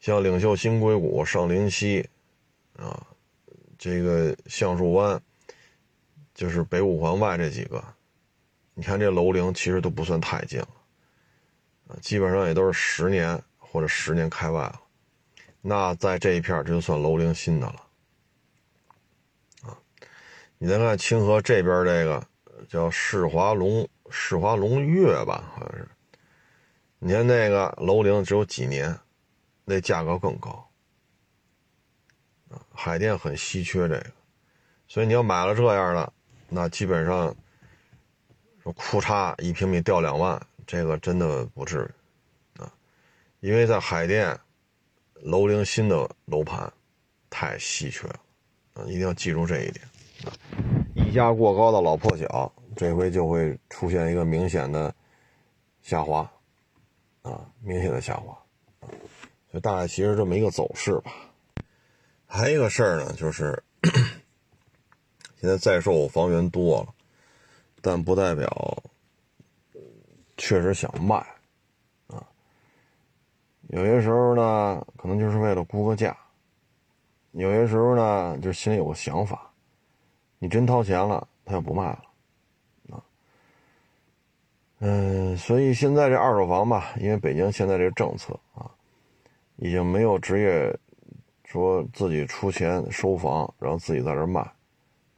[0.00, 2.06] 像领袖新硅谷、上林溪，
[2.76, 3.06] 啊，
[3.78, 5.18] 这个橡树湾，
[6.34, 7.82] 就是北五环外这几个，
[8.74, 10.68] 你看这楼龄其实都不算太近了。
[11.88, 14.80] 啊基本上也都是十年或者十年开外了，
[15.60, 17.82] 那在这一片就算楼龄新的了，
[19.62, 19.78] 啊，
[20.58, 22.26] 你再看清河这边这个
[22.68, 25.88] 叫世华龙世华龙悦吧，好像是，
[26.98, 28.98] 你看那个楼龄只有几年，
[29.64, 30.68] 那价格更高，
[32.72, 34.06] 海淀很稀缺这个，
[34.86, 36.12] 所以你要买了这样的，
[36.48, 37.34] 那基本上
[38.62, 40.40] 说库差一平米掉两万。
[40.66, 41.97] 这个真的不至于，
[43.40, 44.38] 因为在海淀，
[45.22, 46.72] 楼龄新的楼盘
[47.30, 48.20] 太稀缺了
[48.74, 49.86] 啊，一定要记住这一点。
[50.94, 54.94] 溢价过高的老破小，这回就会出现一个明显的
[55.82, 56.30] 下滑
[57.22, 58.36] 啊，明显的下滑。
[59.50, 61.12] 所以大概其实这么一个走势吧。
[62.26, 63.62] 还有一个事儿呢，就是
[65.40, 66.94] 现在在售房源多了，
[67.80, 68.82] 但不代表。
[70.36, 71.26] 确实想卖，
[73.68, 76.10] 有些时候呢，可能就是为了估个价；
[77.32, 79.50] 有些时候呢，就是心里有个想法，
[80.38, 82.02] 你真掏钱了，他就不卖了，
[82.90, 83.04] 啊，
[84.80, 88.70] 嗯，所以现在这二手房吧，因为北京现在这政策啊，
[89.56, 90.74] 已经没有职业
[91.44, 94.50] 说自己出钱收房，然后自己在这卖，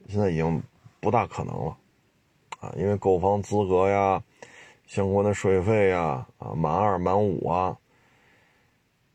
[0.07, 0.61] 现在已经
[0.99, 1.77] 不大可能了，
[2.59, 4.21] 啊，因为购房资格呀。
[4.87, 7.77] 相关的税费呀，啊，满二满五啊，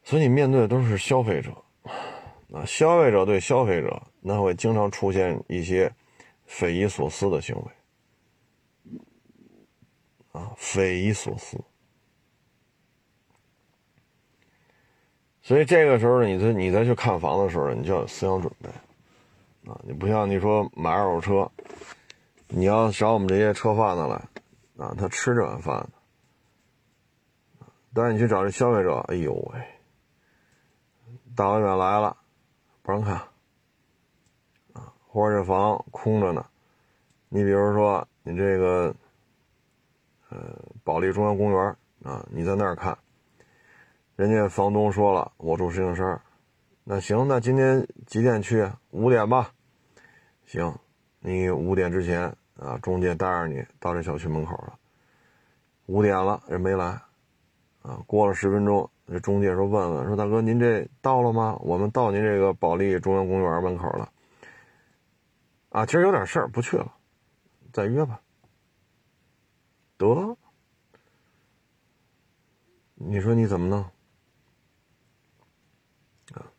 [0.06, 1.50] 所以你面对的都是消费者，
[2.52, 5.92] 啊，消费者对消费者，那会经常出现一些
[6.44, 9.00] 匪夷所思的行为，
[10.30, 11.60] 啊，匪夷所思。
[15.42, 18.68] 所以这个时候，你再你再去看房的时候，你就要有思想准备，
[19.68, 21.50] 啊，你不像你说买二手车，
[22.46, 24.14] 你要找我们这些车贩子来。
[24.76, 25.90] 啊，他吃这碗饭的。
[27.92, 29.60] 但是你去找这消费者，哎呦喂，
[31.36, 32.16] 大老远来了，
[32.82, 33.14] 不让看，
[34.72, 36.46] 啊，或者这房空着呢。
[37.28, 38.94] 你比如说，你这个，
[40.30, 42.96] 呃，保利中央公园啊，你在那儿看，
[44.16, 46.18] 人家房东说了，我住石景山，
[46.84, 48.70] 那行，那今天几点去？
[48.92, 49.52] 五点吧。
[50.46, 50.74] 行，
[51.20, 54.78] 你五点之前啊，中介带着你到这小区门口了。
[55.84, 57.02] 五点了，人没来。
[57.82, 61.56] 啊，过了十分钟，这中介说：“问问，说大哥，您这到了吗？
[61.60, 64.12] 我们到您这个保利中央公园门口了。
[65.68, 66.92] 啊，今儿有点事儿，不去了，
[67.72, 68.20] 再约吧。
[69.96, 70.36] 得，
[72.94, 73.82] 你说你怎么弄？
[76.34, 76.50] 啊，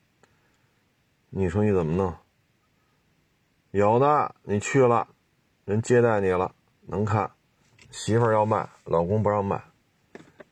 [1.29, 2.15] 你说你怎么弄？
[3.71, 5.05] 有的，你去了，
[5.65, 7.29] 人接待你了，能看，
[7.91, 9.61] 媳妇要卖，老公不让卖。”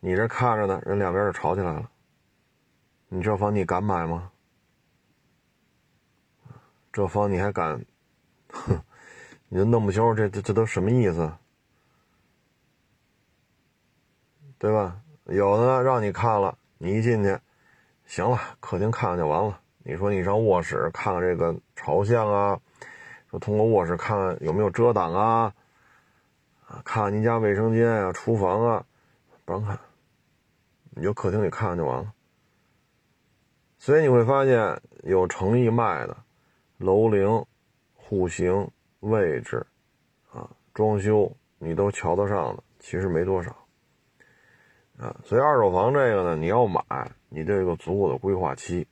[0.06, 1.90] 你这看着呢，人两边就吵起来了。
[3.08, 4.32] 你这房你敢买吗？
[6.94, 7.84] 这房你还敢？
[8.52, 8.80] 哼，
[9.50, 11.34] 你都弄不清楚这这这都什么意思，
[14.60, 15.02] 对吧？
[15.24, 17.40] 有的让你看了，你一进去，
[18.06, 19.60] 行了，客厅看看就完了。
[19.80, 22.60] 你说你上卧室看看这个朝向啊，
[23.32, 25.52] 说通过卧室看看有没有遮挡啊，
[26.68, 28.86] 啊，看看您家卫生间啊、厨房啊，
[29.46, 29.76] 不让看。
[30.98, 32.14] 你就客厅里看看就完了，
[33.78, 36.16] 所以你会发现有诚意卖的，
[36.78, 37.46] 楼龄、
[37.94, 38.72] 户型、
[39.02, 39.68] 位置，
[40.32, 41.30] 啊，装修
[41.60, 43.54] 你都瞧得上的，其实没多少，
[44.98, 46.82] 啊，所以二手房这个呢，你要买，
[47.28, 48.88] 你得有个足够的规划期，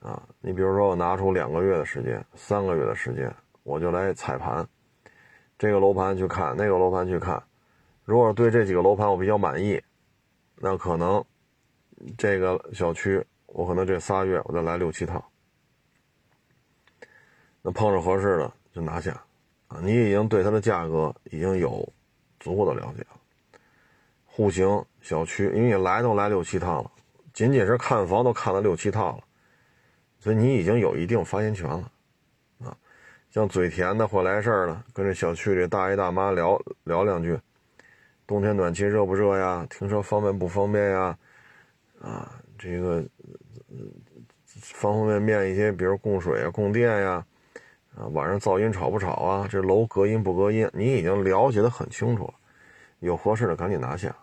[0.00, 4.68] 啊，你比如说我拿出两个月的时间、三个月的时间，我就来踩盘，
[5.58, 7.42] 这个楼盘去看，那个楼盘去看，
[8.04, 9.82] 如果对这几个楼盘我比较满意。
[10.64, 11.24] 那可能，
[12.16, 15.20] 这个小区我可能这仨月我再来六七套，
[17.60, 19.10] 那碰着合适的就拿下，
[19.66, 21.92] 啊，你已经对它的价格已经有
[22.38, 23.18] 足够的了解了。
[24.24, 26.92] 户型、小区，因为你来都来六七趟了，
[27.32, 29.24] 仅仅是看房都看了六七套了，
[30.20, 31.90] 所以你已经有一定发言权了，
[32.64, 32.76] 啊，
[33.32, 37.36] 像嘴甜的或来事儿的，跟这小区里大爷大妈聊聊两句。
[38.26, 39.66] 冬天暖气热不热呀？
[39.68, 41.18] 停车方便不方便呀？
[42.00, 43.04] 啊，这个
[44.54, 47.24] 方方面面一些，比如供水啊、供电呀，
[47.96, 49.46] 啊，晚上噪音吵不吵啊？
[49.48, 50.68] 这楼隔音不隔音？
[50.72, 52.34] 你已经了解的很清楚了，
[53.00, 54.16] 有合适的赶紧拿下。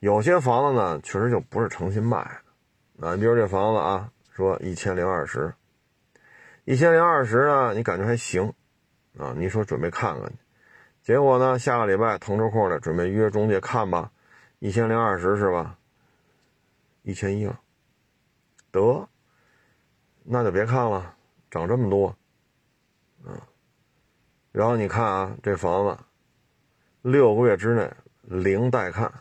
[0.00, 2.18] 有些房子呢，确实就不是诚心卖
[2.98, 3.08] 的。
[3.08, 5.54] 啊，比如这房子啊，说一千零二十，
[6.64, 8.52] 一千零二十呢，你感觉还行，
[9.18, 10.36] 啊，你说准备看看去。
[11.04, 11.58] 结果呢？
[11.58, 14.10] 下个礼拜腾出空来，准备约中介看吧，
[14.58, 15.76] 一千零二十是吧？
[17.02, 17.60] 一千一了，
[18.72, 19.06] 得，
[20.22, 21.14] 那就别看了，
[21.50, 22.16] 涨这么多，
[23.26, 23.38] 嗯。
[24.50, 26.02] 然后你看啊，这房子
[27.02, 27.92] 六个月之内
[28.22, 29.12] 零带看，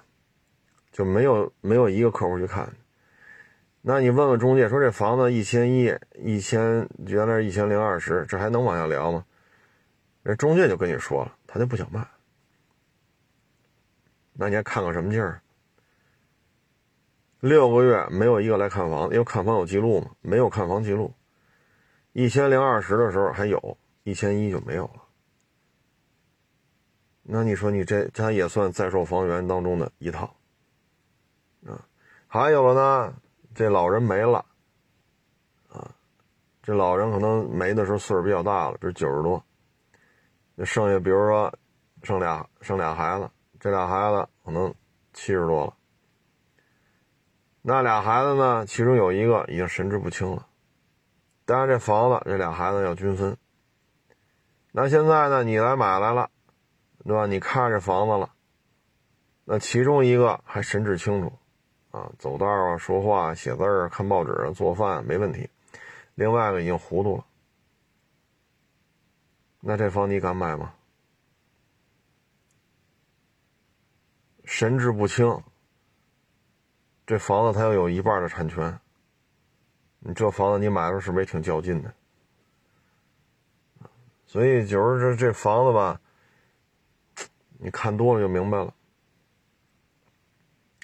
[0.93, 2.73] 就没有没有一个客户去看。
[3.81, 9.25] 那你问问中介说这房子一千一，一千原来是一千零二十，这还能往下聊吗？
[10.21, 11.35] 人中介就跟你说了。
[11.53, 12.03] 他就不想卖，
[14.33, 15.39] 那你还看个什么劲儿？
[17.41, 21.13] 六个月没有一个来看房，因为看房有记录嘛，没有看房记录。
[22.13, 25.03] 一千零二十的时候还有，一千一就没有了。
[27.21, 30.35] 那你说你这他也算在售房源当中的一套
[31.67, 31.85] 啊？
[32.25, 33.13] 还有了呢，
[33.53, 34.43] 这老人没了
[35.69, 35.93] 啊，
[36.63, 39.45] 这老人可能没的时候岁数比较大了，比如九十多。
[40.55, 41.51] 那剩下，比如说，
[42.03, 44.73] 生俩生俩孩子，这俩孩子可能
[45.13, 45.73] 七十多了。
[47.61, 50.45] 那俩孩子呢，其中有一个已经神志不清了。
[51.45, 53.35] 当然，这房子这俩孩子要均分。
[54.71, 56.29] 那现在呢，你来买来了，
[57.03, 57.25] 对吧？
[57.25, 58.29] 你看这房子了，
[59.45, 61.33] 那其中一个还神志清楚，
[61.91, 65.49] 啊，走道啊、说话、写字儿、看报纸、做饭没问题。
[66.15, 67.25] 另外一个已经糊涂了。
[69.65, 70.73] 那这房你敢买吗？
[74.43, 75.41] 神志不清，
[77.07, 78.77] 这房子它要有一半的产权，
[79.99, 81.93] 你这房子你买的时候是不是也挺较劲的？
[84.25, 86.01] 所以就是这这房子吧，
[87.57, 88.75] 你看多了就明白了，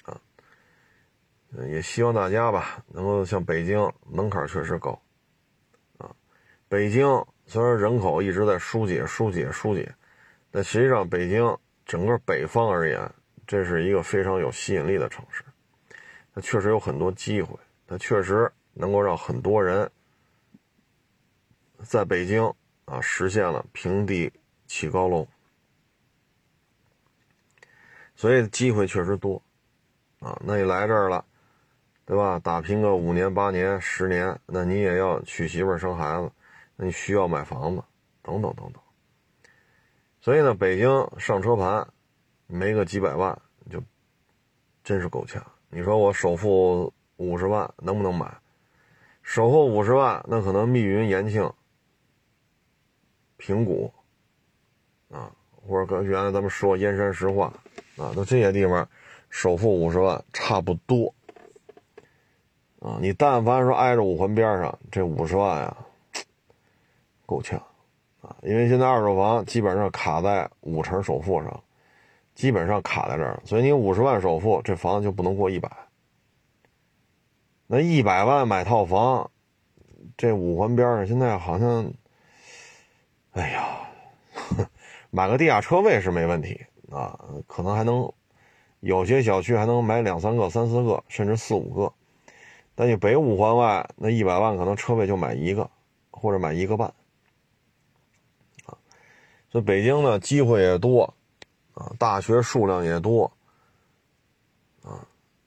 [0.04, 0.18] 啊，
[1.68, 4.98] 也希望大家吧能够像北京门槛确实高，
[5.98, 6.16] 啊，
[6.66, 7.06] 北京。
[7.50, 9.92] 虽然人口一直在疏解、疏解、疏解，
[10.52, 13.12] 但实际上北京整个北方而言，
[13.44, 15.42] 这是一个非常有吸引力的城市。
[16.32, 17.58] 它确实有很多机会，
[17.88, 19.90] 它确实能够让很多人
[21.82, 22.40] 在北京
[22.84, 24.32] 啊实现了平地
[24.68, 25.26] 起高楼。
[28.14, 29.42] 所以机会确实多，
[30.20, 31.24] 啊，那你来这儿了，
[32.04, 32.38] 对吧？
[32.38, 36.30] 打拼个五年、八年、十年，那你也要娶媳妇、生孩子，
[36.82, 37.82] 你需要买房子，
[38.22, 38.82] 等等等等。
[40.20, 40.88] 所以呢，北京
[41.18, 41.86] 上车盘
[42.46, 43.40] 没个几百万，
[43.70, 43.82] 就
[44.82, 45.44] 真是够呛。
[45.68, 48.34] 你说我首付五十万能不能买？
[49.22, 51.52] 首付五十万，那可能密云、延庆、
[53.36, 53.92] 平谷，
[55.10, 55.30] 啊，
[55.66, 57.52] 或者跟原来咱们说燕山石化。
[57.96, 58.88] 啊，都这些地方，
[59.28, 61.14] 首付五十万差不多。
[62.80, 65.76] 啊，你但凡说挨着五环边上，这五十万呀，
[67.30, 67.56] 够呛。
[68.20, 71.62] 啊，因为现在二手房基本上卡在五成首付上，
[72.34, 75.70] 基本上卡在这儿，所以你五十万首付，这房子就不能过一百。
[77.66, 79.30] 那一百万买套房，
[80.16, 81.90] 这五环边上现在好像，
[83.30, 83.88] 哎呀，
[85.10, 86.60] 买个地下车位是没问题。
[86.90, 87.16] 啊，
[87.46, 88.12] 可能还能
[88.80, 91.92] 有些小区还能买两三个、三四个，甚至四五个。
[92.74, 95.70] 但你北五环外那一百万，可能车位就买一个，
[96.10, 96.92] 或者买一个半。
[99.50, 101.14] 啊，所以北京呢，机会也多，
[101.74, 103.30] 啊，大学数量也多，
[104.82, 105.06] 啊，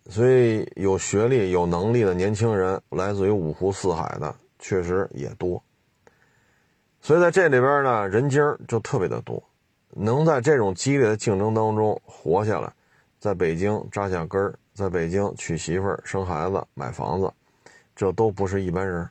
[0.09, 5.63] 所以有学历、有能力的年轻人，来自于五湖四海的，确实也多。
[7.01, 9.41] 所以在这里边呢，人精就特别的多。
[9.95, 12.73] 能在这种激烈的竞争当中活下来，
[13.19, 17.31] 在北京扎下根儿，在北京娶媳妇儿、生孩子、买房子，
[17.95, 19.07] 这都不是一般人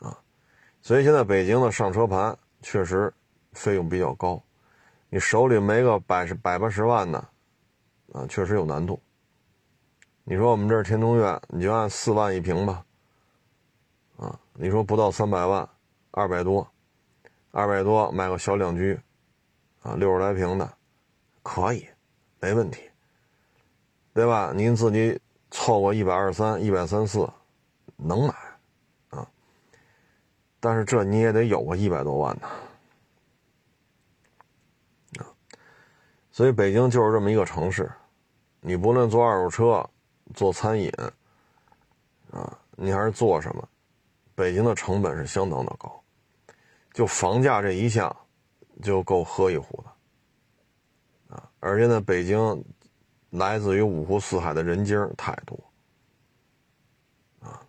[0.00, 0.18] 啊。
[0.82, 3.10] 所以现在北京的上车盘确实
[3.58, 4.40] 费用比较高，
[5.10, 7.18] 你手里没个百十百八十万的
[8.12, 9.00] 啊，确实有难度。
[10.22, 12.84] 你说我们这儿天通苑，你就按四万一平吧，
[14.16, 15.68] 啊，你说不到三百万，
[16.12, 16.66] 二百多，
[17.50, 18.98] 二百多买个小两居。
[19.80, 20.68] 啊，六十来平的，
[21.40, 21.86] 可以，
[22.40, 22.82] 没问题，
[24.12, 24.52] 对吧？
[24.54, 25.18] 您自己
[25.52, 27.30] 凑个一百二三、一百三四，
[27.96, 28.34] 能买，
[29.10, 29.26] 啊。
[30.58, 32.48] 但是这你也得有个一百多万呢，
[36.38, 37.90] 所以北京就是这么一个城市，
[38.60, 39.84] 你不论做二手车、
[40.36, 40.88] 做餐饮，
[42.30, 43.68] 啊，你还是做什么，
[44.36, 46.00] 北京的成本是相当的高，
[46.92, 48.16] 就房价这一项。
[48.80, 51.50] 就够喝一壶的，啊！
[51.58, 52.64] 而且呢，北京
[53.30, 55.58] 来自于五湖四海的人精太多，
[57.40, 57.60] 啊！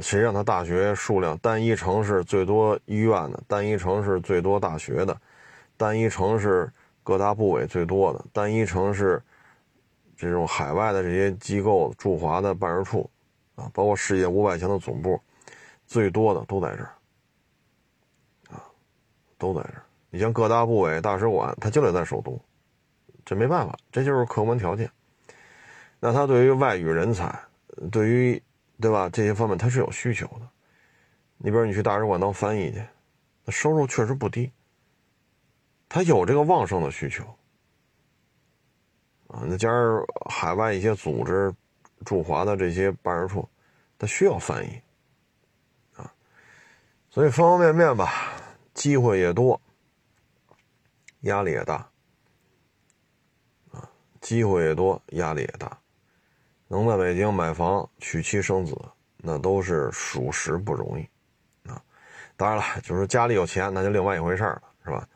[0.00, 5.20] 谁让他大学数量单一城市最多医院的，单一城市最多大学的，
[5.76, 6.72] 单一城市
[7.10, 9.20] 各大部委最多的，单一城市
[10.16, 13.10] 这种海外的这些机构驻华的办事处，
[13.56, 15.20] 啊，包括世界五百强的总部，
[15.88, 16.92] 最多的都在这儿，
[18.54, 18.62] 啊，
[19.36, 19.82] 都在这儿。
[20.10, 22.40] 你像各大部委、大使馆，他就得在首都，
[23.24, 24.88] 这没办法，这就是客观条件。
[25.98, 27.36] 那他对于外语人才，
[27.90, 28.40] 对于
[28.80, 30.48] 对吧这些方面，他是有需求的。
[31.38, 32.84] 你比如你去大使馆当翻译去，
[33.44, 34.52] 那收入确实不低，
[35.90, 37.22] 他有这个旺盛的需求
[39.26, 39.42] 啊。
[39.44, 41.54] 那加上海外一些组织
[42.06, 43.46] 驻华的这些办事处，
[43.98, 44.80] 他需要翻译
[45.96, 46.10] 啊，
[47.10, 48.10] 所以方方面面吧，
[48.72, 49.60] 机会也多。
[51.24, 51.74] 压力也大，
[53.72, 53.86] 啊，
[54.22, 55.78] 机会也多，压力也大。
[56.66, 58.74] 能在北京买房、娶妻生子，
[59.18, 61.82] 那都是属实不容易，啊。
[62.38, 65.06] 当然了，就是家里有钱，那就另外一回事了，是吧？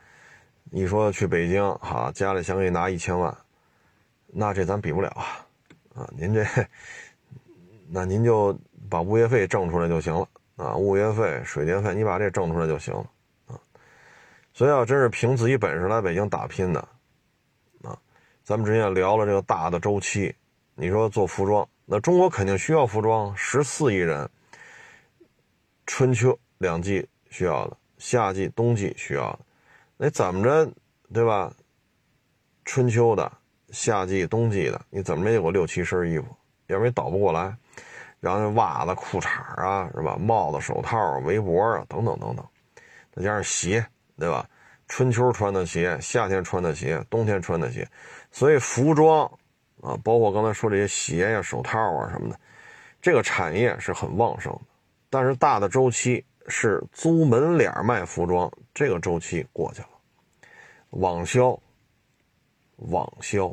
[0.76, 3.32] 你说去北京，哈，家里想给你拿一千万，
[4.26, 5.46] 那这咱比不了啊，
[5.94, 6.44] 啊，您这，
[7.88, 8.58] 那您就
[8.90, 13.06] 把物业费挣出来就行了，啊，物业费、水电费，你把这挣出来就行了
[13.46, 13.54] 啊。
[14.52, 16.80] 所以要真是凭自己本事来北京打拼的，
[17.84, 17.96] 啊，
[18.42, 20.34] 咱们之前也聊了这个大的周期，
[20.74, 24.28] 你说做服装，那中国肯定需要服装，十四亿人，
[25.86, 29.38] 春秋两季需要的，夏季冬季需要的，
[29.96, 30.72] 那怎么着，
[31.12, 31.52] 对吧？
[32.64, 33.30] 春秋的、
[33.70, 36.26] 夏季、冬季的，你怎么着也有个六七身衣服，
[36.66, 37.56] 要不然倒不过来。
[38.20, 40.16] 然后袜子、裤衩啊，是吧？
[40.16, 42.46] 帽子、手套、围脖啊，等等等等，
[43.12, 43.84] 再加上鞋。
[44.16, 44.48] 对吧？
[44.86, 47.84] 春秋穿的鞋，夏天穿的鞋，冬天穿的鞋，
[48.30, 49.26] 所以服装
[49.82, 52.38] 啊，包括刚才说这些鞋呀、手套啊什么的，
[53.02, 54.60] 这个产业是很旺盛的。
[55.10, 59.88] 但是大的周期是租门脸卖服装，这个周期过去了，
[60.90, 61.58] 网销
[62.76, 63.48] 网销，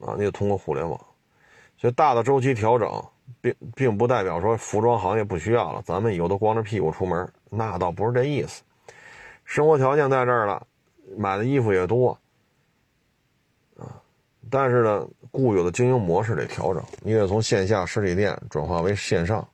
[0.00, 1.00] 啊，你得通过互联网。
[1.76, 3.04] 所以大的周期调整，
[3.40, 8.62] 并并不代表说服装行业不需要了，咱们以后都光着屁股出门，那倒不是这意思。
[9.44, 10.66] 生活条件在这儿了，
[11.16, 12.18] 买的衣服也多，
[13.76, 14.00] 啊，
[14.48, 19.46] 但是呢，固有的经营模式得调整，你得从线下实体店转化为线上，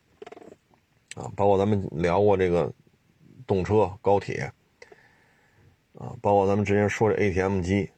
[1.15, 2.73] 啊，包括咱们聊过这个
[3.47, 4.53] 动车、高铁，
[5.99, 7.91] 啊，包括咱们之前说的 ATM 机，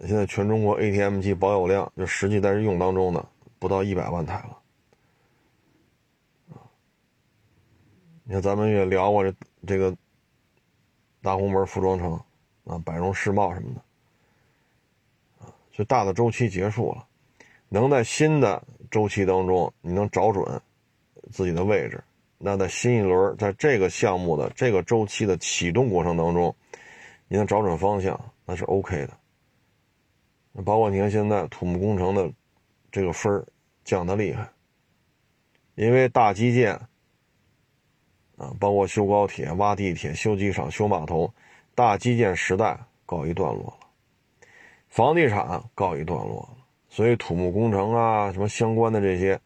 [0.00, 3.24] 现在全中国 ATM 机保有量就实际在这用当中的。
[3.60, 4.62] 不到一百万台了，
[6.50, 6.62] 啊
[8.22, 9.34] 你看咱们也聊过这
[9.66, 9.96] 这个
[11.20, 12.12] 大红门服装城
[12.66, 13.80] 啊，百荣世贸什么的
[15.44, 17.04] 啊，所以大的周期结束了，
[17.68, 18.62] 能在新的
[18.92, 20.62] 周期当中你能找准
[21.32, 22.00] 自己的位置，
[22.38, 26.54] 那在新一轮在这个项目的这个周期的启动过程当中，
[27.28, 30.62] 你能找准方向，那是 OK 的。
[30.64, 32.32] 包括你看现在土木工程的。
[32.90, 33.46] 这个分儿
[33.84, 34.48] 降的厉害，
[35.74, 36.72] 因为大基建
[38.38, 41.30] 啊，包括修高铁、挖地铁、修机场、修码头，
[41.74, 43.86] 大基建时代告一段落了，
[44.88, 49.38] 房地产告一段落了，所以土木工程啊，什么相关的这些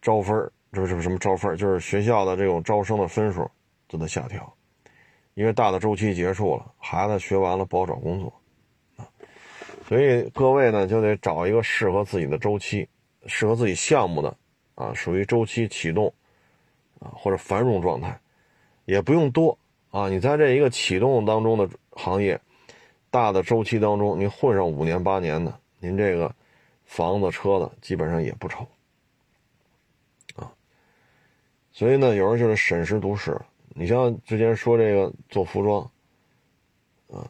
[0.00, 3.50] 招分这是什么招分就是学校的这种招生的分数
[3.88, 4.54] 都在下调，
[5.34, 8.32] 因为大的周期结束了，孩子学完了不好找工作
[8.96, 9.08] 啊。
[9.88, 12.88] 所以各位呢，就得找一个适合自己的周期，
[13.26, 14.36] 适合自己项目的，
[14.76, 16.14] 啊，属于周期启动，
[17.00, 18.20] 啊或者繁荣状态，
[18.84, 19.58] 也不用多
[19.90, 20.08] 啊。
[20.08, 22.40] 你在这一个启动当中的行业，
[23.10, 26.32] 大的周期当中，你混上五年八年的，您这个
[26.84, 28.64] 房子车子基本上也不愁，
[30.36, 30.52] 啊。
[31.80, 33.40] 所以呢，有人就是审时度势。
[33.70, 35.90] 你像之前说这个做服装，
[37.10, 37.24] 啊，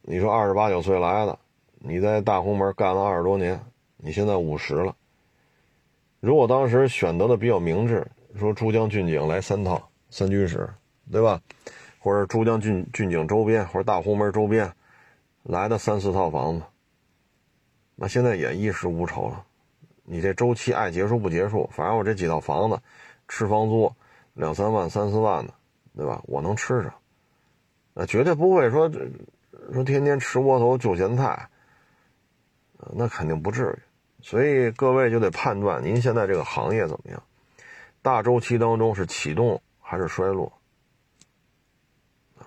[0.00, 1.38] 你说二十八九岁来的。
[1.78, 3.64] 你在大红门干了二十多年，
[3.98, 4.96] 你现在五十了。
[6.18, 8.04] 如果当时选择的比较明智，
[8.36, 10.68] 说珠江骏景来三套三居室，
[11.08, 11.40] 对吧？
[12.00, 14.72] 或者珠江骏骏景周边或者大红门周边
[15.44, 16.64] 来的三四套房子，
[17.94, 19.44] 那现在也衣食无愁了。
[20.02, 22.80] 你这周期爱结束不结束，反正我这几套房子，
[23.34, 23.90] 吃房租
[24.34, 25.54] 两三万三四万的，
[25.96, 26.20] 对吧？
[26.26, 26.92] 我能吃上，
[27.94, 28.90] 那绝对不会说
[29.72, 31.48] 说天天吃窝头就咸菜。
[32.94, 37.22] 那肯定不至于，所以各位就得判断您现在这个行业怎么样，
[38.02, 40.52] 大周期当中是启动还是衰落？
[42.38, 42.44] 啊，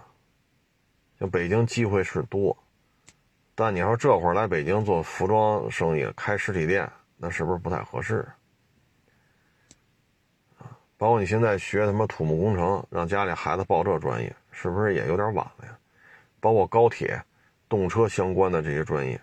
[1.18, 2.56] 像北京机会是多，
[3.56, 6.88] 但你说这会儿来北京做服装生意、开实体店，
[7.18, 8.28] 那是不是不太合适？
[10.97, 15.77] 包括你现在学什么土木工程，让家里孩子报这专业，是不是也有点晚了呀？
[16.39, 17.22] 包括高铁、
[17.67, 19.19] 动车相关的这些专业。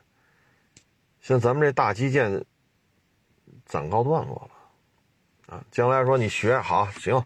[1.20, 2.44] 像咱们这大基建
[3.64, 7.24] 暂告段落了，啊，将来说你学好行，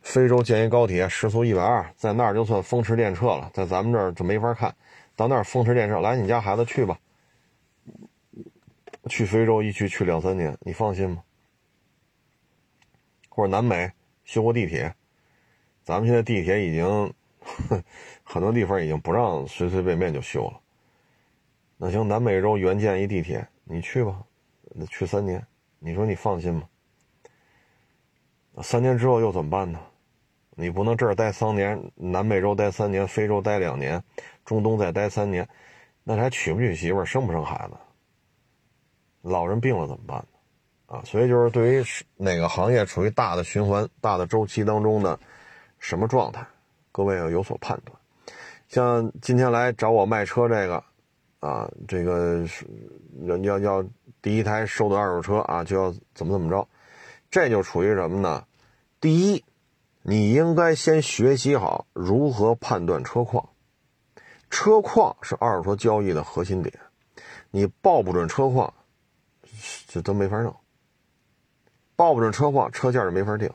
[0.00, 4.74] 非洲建一高铁时速一百二，在那儿就算风驰电掣了，在咱们这儿就没法看
[5.14, 6.98] 到那儿风驰电掣，来你家孩子去吧，
[9.08, 11.22] 去非洲一去去两三年，你放心吗？
[13.36, 13.92] 或者南美
[14.24, 14.94] 修过地铁，
[15.84, 17.12] 咱们现在地铁已经
[18.24, 20.58] 很多地方已经不让随随便便就修了。
[21.76, 24.24] 那行，南美洲援建一地铁，你去吧，
[24.88, 25.46] 去三年，
[25.78, 26.62] 你说你放心吗？
[28.62, 29.78] 三年之后又怎么办呢？
[30.52, 34.02] 你不能这儿待三年，南美洲待三年，非洲待两年，
[34.46, 35.46] 中东再待三年，
[36.04, 37.76] 那还娶不娶媳妇儿，生不生孩子？
[39.20, 40.26] 老人病了怎么办？
[40.86, 41.84] 啊，所以就是对于
[42.16, 45.18] 哪个行业处于大的循环、大的周期当中的
[45.78, 46.46] 什么状态，
[46.92, 47.96] 各位要有所判断。
[48.68, 50.82] 像今天来找我卖车这个。
[51.38, 52.66] 啊，这个是
[53.42, 53.84] 要要
[54.20, 56.66] 第一台收的二手车啊，就要怎么怎么着，
[57.30, 58.44] 这就处于什么呢？
[59.00, 59.44] 第一，
[60.02, 63.50] 你应该先学习好如何判断车况，
[64.50, 66.74] 车况是二手车交易的核心点，
[67.50, 68.72] 你报不准车况，
[69.86, 70.56] 这都没法弄。
[71.96, 73.50] 报不准车况，车价就没法定，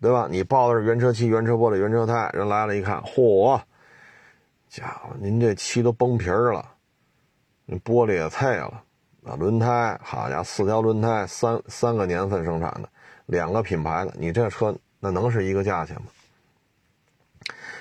[0.00, 0.28] 对吧？
[0.30, 3.60] 你报的是原车漆、原车玻璃、原车胎，人来了一看，嚯！
[4.68, 6.72] 家伙，您这漆都崩皮儿了，
[7.64, 8.82] 那玻璃也脆了，
[9.24, 12.88] 啊，轮胎，好家伙，四条轮胎，三三个年份生产的，
[13.24, 16.06] 两个品牌的，你这车那能是一个价钱吗？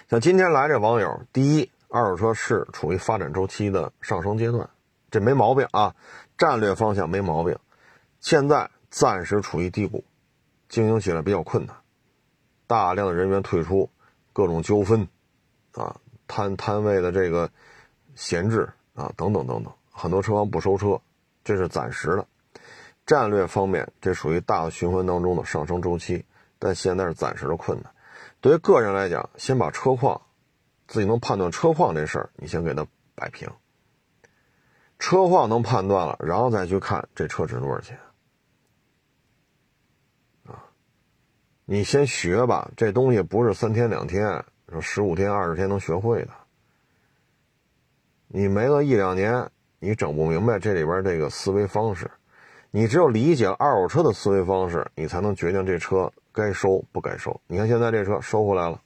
[0.10, 4.70] 像今天来这网友，第一，二手车是处于发展周期的上升阶段，
[5.12, 5.94] 这没毛病啊，
[6.38, 7.58] 战略方向没毛病，
[8.22, 10.06] 现在暂时处于低谷，
[10.70, 11.76] 经营起来比较困难，
[12.66, 13.90] 大量的人员退出，
[14.32, 15.06] 各种纠纷，
[15.74, 16.00] 啊。
[16.28, 17.52] 摊摊位的这个
[18.16, 21.02] 闲置啊，等等等等，很多车行不收车，
[21.44, 22.26] 这是暂时的。
[23.06, 26.24] 战略方面，这属于大的循环当中的上升周期，
[26.58, 27.94] 但现在是暂时的困难。
[28.40, 30.22] 对于个人来讲，先把车况，
[30.88, 33.50] 自己能判断车况这事儿，你先给它摆平。
[34.98, 38.00] 车况能判断了，然后再去看这车值多少钱。
[41.66, 46.30] 你先学吧，这东西不是三天两天，说十五天、二十天能学会的。
[48.28, 52.10] 你没个一两年，你整不明白这里边这个思维方式。
[52.70, 57.42] 你只有理解了二手车的思维方式，你才能决定这车该收不该收。
[57.48, 58.80] 你看现在这车收回来了，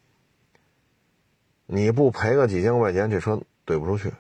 [1.66, 4.14] 你不赔个几千块钱，这车怼不出去。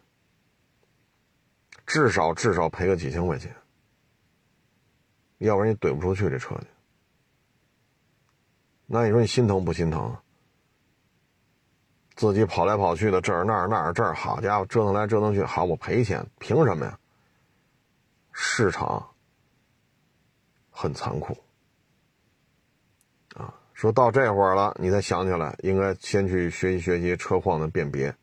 [1.85, 3.55] 至少至少赔个几千块钱，
[5.37, 6.67] 要不然你怼不出去这车去。
[8.91, 10.17] 那你说你心疼不心疼？
[12.15, 16.99] 自己跑来跑去的这儿那儿那儿这儿，好家伙，折腾来折腾去，好我赔钱，凭什么呀？
[18.31, 19.07] 市场。
[20.71, 21.37] 很残酷，
[23.35, 23.53] 啊！
[23.73, 28.15] 说到这会儿了，你才想起来应该先去学习学习车况的辨别，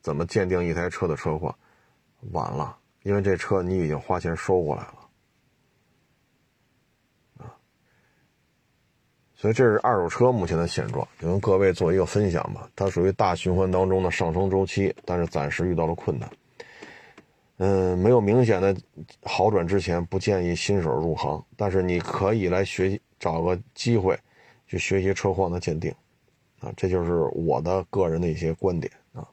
[0.00, 1.56] 怎么鉴定一台车的车况？
[2.32, 5.01] 晚了，因为这车你已经花钱收过来了，
[9.42, 12.70] 所以这是二手车目前的现状，就跟各位做一个分享吧。
[12.76, 16.30] 它属于大循环当中的上升周期，但是暂时遇到了困难。
[17.56, 18.72] 嗯，没有明显的
[19.24, 21.44] 好转之前，不建议新手入行。
[21.56, 24.16] 但是你可以来学习，找个机会
[24.68, 25.92] 去学习车况的鉴定，
[26.60, 29.26] 啊，这就是我的个人的一些观点啊。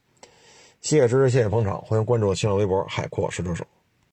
[0.82, 3.64] 谢谢支持，谢谢捧场，欢迎关注新浪微博“海阔试车手”。